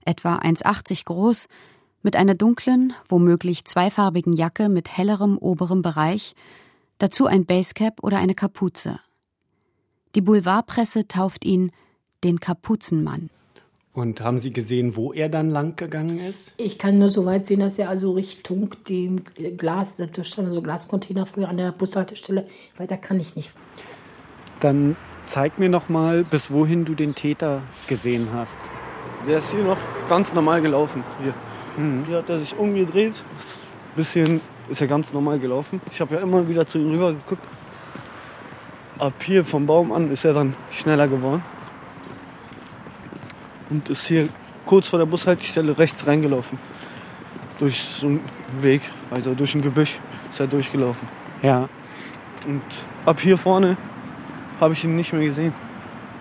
etwa 0.06 0.36
1,80 0.36 1.04
groß, 1.04 1.48
mit 2.02 2.16
einer 2.16 2.34
dunklen, 2.34 2.92
womöglich 3.08 3.64
zweifarbigen 3.64 4.32
Jacke 4.32 4.68
mit 4.68 4.96
hellerem 4.96 5.38
oberem 5.38 5.82
Bereich, 5.82 6.34
dazu 6.98 7.26
ein 7.26 7.46
Basecap 7.46 8.02
oder 8.02 8.18
eine 8.18 8.34
Kapuze. 8.34 9.00
Die 10.14 10.20
Boulevardpresse 10.20 11.08
tauft 11.08 11.44
ihn 11.44 11.72
den 12.22 12.38
Kapuzenmann. 12.40 13.30
Und 13.94 14.22
haben 14.22 14.38
Sie 14.38 14.52
gesehen, 14.52 14.96
wo 14.96 15.12
er 15.12 15.28
dann 15.28 15.50
lang 15.50 15.76
gegangen 15.76 16.18
ist? 16.18 16.54
Ich 16.56 16.78
kann 16.78 16.98
nur 16.98 17.10
so 17.10 17.26
weit 17.26 17.44
sehen, 17.44 17.60
dass 17.60 17.78
er 17.78 17.90
also 17.90 18.12
Richtung 18.12 18.70
dem 18.88 19.22
Glas, 19.58 19.96
da 19.96 20.24
standen 20.24 20.50
so 20.50 20.62
Glascontainer 20.62 21.26
früher 21.26 21.48
an 21.48 21.58
der 21.58 21.72
Bushaltestelle. 21.72 22.46
Weiter 22.78 22.96
kann 22.96 23.20
ich 23.20 23.36
nicht. 23.36 23.50
Dann 24.60 24.96
zeig 25.24 25.58
mir 25.58 25.68
noch 25.68 25.90
mal, 25.90 26.24
bis 26.24 26.50
wohin 26.50 26.86
du 26.86 26.94
den 26.94 27.14
Täter 27.14 27.62
gesehen 27.86 28.28
hast. 28.32 28.56
Der 29.26 29.38
ist 29.38 29.50
hier 29.50 29.62
noch 29.62 29.78
ganz 30.08 30.32
normal 30.32 30.62
gelaufen. 30.62 31.04
Hier, 31.22 31.34
mhm. 31.76 32.04
hier 32.06 32.18
hat 32.18 32.28
er 32.28 32.38
sich 32.38 32.56
umgedreht. 32.56 33.22
Bisschen 33.96 34.40
ist 34.68 34.80
er 34.80 34.86
ganz 34.86 35.12
normal 35.12 35.38
gelaufen. 35.38 35.80
Ich 35.90 36.00
habe 36.00 36.14
ja 36.14 36.20
immer 36.20 36.48
wieder 36.48 36.66
zu 36.66 36.78
ihm 36.78 36.92
rüber 36.92 37.12
geguckt. 37.12 37.42
Ab 38.98 39.14
hier 39.24 39.44
vom 39.44 39.66
Baum 39.66 39.92
an 39.92 40.10
ist 40.10 40.24
er 40.24 40.32
dann 40.32 40.54
schneller 40.70 41.08
geworden 41.08 41.42
und 43.72 43.88
ist 43.88 44.06
hier 44.06 44.28
kurz 44.66 44.86
vor 44.88 44.98
der 44.98 45.06
Bushaltestelle 45.06 45.76
rechts 45.76 46.06
reingelaufen. 46.06 46.58
Durch 47.58 47.80
so 47.82 48.06
einen 48.06 48.20
Weg, 48.60 48.82
also 49.10 49.34
durch 49.34 49.54
ein 49.54 49.62
Gebüsch 49.62 49.98
ist 50.30 50.40
er 50.40 50.46
durchgelaufen. 50.46 51.08
Ja. 51.42 51.68
Und 52.46 52.62
ab 53.06 53.20
hier 53.20 53.38
vorne 53.38 53.76
habe 54.60 54.74
ich 54.74 54.84
ihn 54.84 54.96
nicht 54.96 55.12
mehr 55.12 55.26
gesehen. 55.26 55.54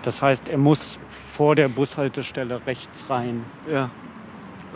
Das 0.02 0.22
heißt, 0.22 0.48
er 0.48 0.58
muss 0.58 0.98
vor 1.32 1.54
der 1.54 1.68
Bushaltestelle 1.68 2.60
rechts 2.66 3.04
rein. 3.08 3.44
Ja, 3.70 3.90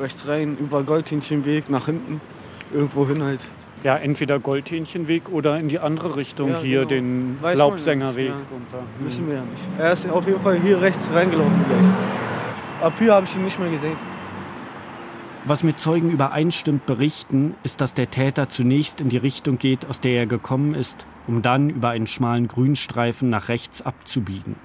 rechts 0.00 0.26
rein, 0.26 0.56
über 0.58 0.82
Goldhähnchenweg, 0.82 1.70
nach 1.70 1.86
hinten, 1.86 2.20
irgendwo 2.72 3.06
hin 3.06 3.22
halt. 3.22 3.40
Ja, 3.84 3.96
entweder 3.96 4.38
Goldhähnchenweg 4.38 5.28
oder 5.28 5.58
in 5.58 5.68
die 5.68 5.78
andere 5.78 6.16
Richtung, 6.16 6.50
ja, 6.50 6.58
hier 6.58 6.78
genau. 6.80 6.88
den 6.88 7.38
Weiß 7.40 7.58
Laubsängerweg 7.58 8.28
ja. 8.28 8.34
runter. 8.50 8.86
Wissen 9.00 9.28
wir 9.28 9.36
ja 9.36 9.42
nicht. 9.42 9.62
Er 9.78 9.92
ist 9.92 10.08
auf 10.08 10.26
jeden 10.26 10.40
Fall 10.40 10.58
hier 10.60 10.80
rechts 10.80 11.08
reingelaufen 11.12 11.64
gleich. 11.68 12.86
Ab 12.86 12.94
hier 12.98 13.14
habe 13.14 13.26
ich 13.26 13.36
ihn 13.36 13.44
nicht 13.44 13.58
mehr 13.58 13.70
gesehen. 13.70 13.96
Was 15.44 15.62
mit 15.62 15.78
Zeugen 15.78 16.10
übereinstimmt 16.10 16.86
berichten, 16.86 17.54
ist, 17.62 17.80
dass 17.80 17.94
der 17.94 18.10
Täter 18.10 18.48
zunächst 18.48 19.00
in 19.00 19.08
die 19.08 19.16
Richtung 19.16 19.58
geht, 19.58 19.86
aus 19.88 20.00
der 20.00 20.18
er 20.18 20.26
gekommen 20.26 20.74
ist, 20.74 21.06
um 21.28 21.40
dann 21.40 21.70
über 21.70 21.90
einen 21.90 22.08
schmalen 22.08 22.48
Grünstreifen 22.48 23.30
nach 23.30 23.48
rechts 23.48 23.80
abzubiegen. 23.80 24.56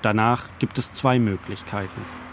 Danach 0.00 0.48
gibt 0.58 0.78
es 0.78 0.94
zwei 0.94 1.18
Möglichkeiten. 1.18 2.23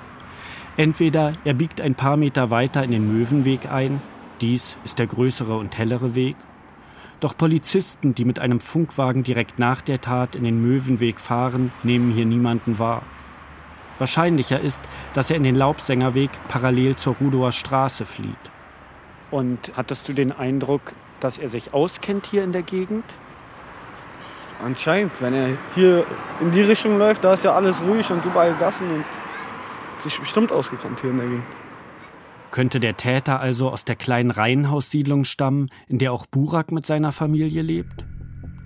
Entweder 0.82 1.34
er 1.46 1.54
biegt 1.54 1.80
ein 1.80 1.94
paar 1.94 2.17
Meter 2.17 2.50
weiter 2.50 2.84
in 2.84 2.89
den 2.89 3.15
Möwenweg 3.15 3.72
ein, 3.72 4.02
dies 4.41 4.80
ist 4.84 4.98
der 4.98 5.06
größere 5.06 5.56
und 5.56 5.78
hellere 5.78 6.15
Weg, 6.15 6.36
doch 7.20 7.38
Polizisten, 7.38 8.15
die 8.15 8.26
mit 8.26 8.39
einem 8.39 8.60
Funkwagen 8.60 9.22
direkt 9.22 9.60
nach 9.60 9.84
der 9.84 10.02
Tat 10.02 10.36
in 10.36 10.44
den 10.44 10.60
Möwenweg 10.60 11.20
fahren, 11.20 11.72
nehmen 11.84 12.12
hier 12.12 12.26
niemanden 12.26 12.80
wahr. 12.80 13.04
Wahrscheinlicher 14.00 14.60
ist, 14.60 14.82
dass 15.13 15.30
er 15.30 15.36
in 15.36 15.44
den 15.44 15.54
Laubsängerweg 15.54 16.32
parallel 16.48 16.96
zur 16.96 17.15
Rudower 17.22 17.52
Straße 17.52 18.08
flieht. 18.08 18.52
Und 19.30 19.74
hattest 19.78 20.10
du 20.10 20.13
den 20.13 20.32
Eindruck, 20.32 20.94
dass 21.20 21.38
er 21.38 21.50
sich 21.50 21.76
auskennt 21.76 22.26
hier 22.26 22.44
in 22.44 22.54
der 22.54 22.63
Gegend? 22.63 23.06
Anscheinend, 24.65 25.12
wenn 25.22 25.36
er 25.36 25.50
hier 25.76 26.08
in 26.39 26.52
die 26.52 26.62
Richtung 26.62 26.98
läuft, 26.98 27.24
da 27.24 27.36
ist 27.36 27.44
ja 27.44 27.54
alles 27.54 27.84
ruhig 27.84 28.10
und 28.10 28.26
überall 28.26 28.56
Gassen 28.56 28.89
und 28.89 29.06
sich 30.02 30.20
bestimmt 30.20 30.52
ausgekannt 30.52 31.00
hier 31.02 31.12
in 31.12 31.18
der 31.18 31.28
Gegend. 31.28 31.46
Könnte 32.52 32.82
der 32.82 32.98
Täter 32.98 33.40
also 33.40 33.70
aus 33.70 33.86
der 33.86 33.96
kleinen 33.96 34.30
Reihenhaussiedlung 34.30 35.24
stammen, 35.24 35.70
in 35.88 36.00
der 36.00 36.12
auch 36.12 36.26
Burak 36.26 36.72
mit 36.72 36.86
seiner 36.86 37.14
Familie 37.14 37.62
lebt? 37.62 38.06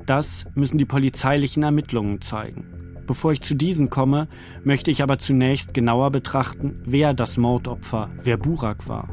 Das 0.08 0.46
müssen 0.56 0.78
die 0.78 0.86
polizeilichen 0.86 1.64
Ermittlungen 1.64 2.22
zeigen. 2.22 2.66
Bevor 3.06 3.32
ich 3.32 3.42
zu 3.42 3.56
diesen 3.56 3.92
komme, 3.92 4.28
möchte 4.64 4.90
ich 4.90 5.04
aber 5.04 5.20
zunächst 5.20 5.76
genauer 5.76 6.10
betrachten, 6.10 6.82
wer 6.86 7.14
das 7.14 7.38
Mordopfer, 7.38 8.10
wer 8.24 8.38
Burak 8.38 8.88
war. 8.88 9.10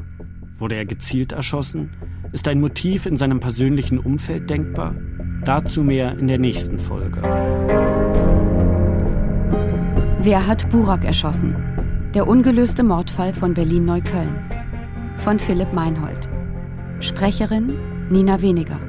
Wurde 0.57 0.75
er 0.75 0.85
gezielt 0.85 1.31
erschossen? 1.31 1.91
Ist 2.31 2.47
ein 2.47 2.59
Motiv 2.59 3.05
in 3.05 3.17
seinem 3.17 3.39
persönlichen 3.39 3.99
Umfeld 3.99 4.49
denkbar? 4.49 4.95
Dazu 5.45 5.83
mehr 5.83 6.17
in 6.17 6.27
der 6.27 6.39
nächsten 6.39 6.79
Folge. 6.79 7.21
Wer 10.21 10.47
hat 10.47 10.69
Burak 10.69 11.05
erschossen? 11.05 11.72
Der 12.13 12.27
ungelöste 12.27 12.83
Mordfall 12.83 13.33
von 13.33 13.55
Berlin-Neukölln. 13.55 14.35
Von 15.15 15.39
Philipp 15.39 15.73
Meinhold. 15.73 16.29
Sprecherin 16.99 17.73
Nina 18.11 18.39
Weniger. 18.39 18.79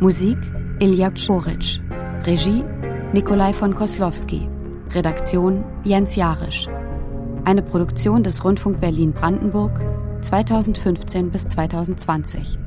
Musik 0.00 0.38
Ilja 0.78 1.10
Czoric. 1.10 1.82
Regie 2.24 2.64
Nikolai 3.12 3.52
von 3.52 3.74
Koslowski. 3.74 4.48
Redaktion 4.94 5.64
Jens 5.84 6.16
Jarisch. 6.16 6.66
Eine 7.44 7.60
Produktion 7.60 8.22
des 8.22 8.42
Rundfunk 8.42 8.80
Berlin-Brandenburg 8.80 9.78
2015 10.22 11.30
bis 11.30 11.46
2020. 11.48 12.58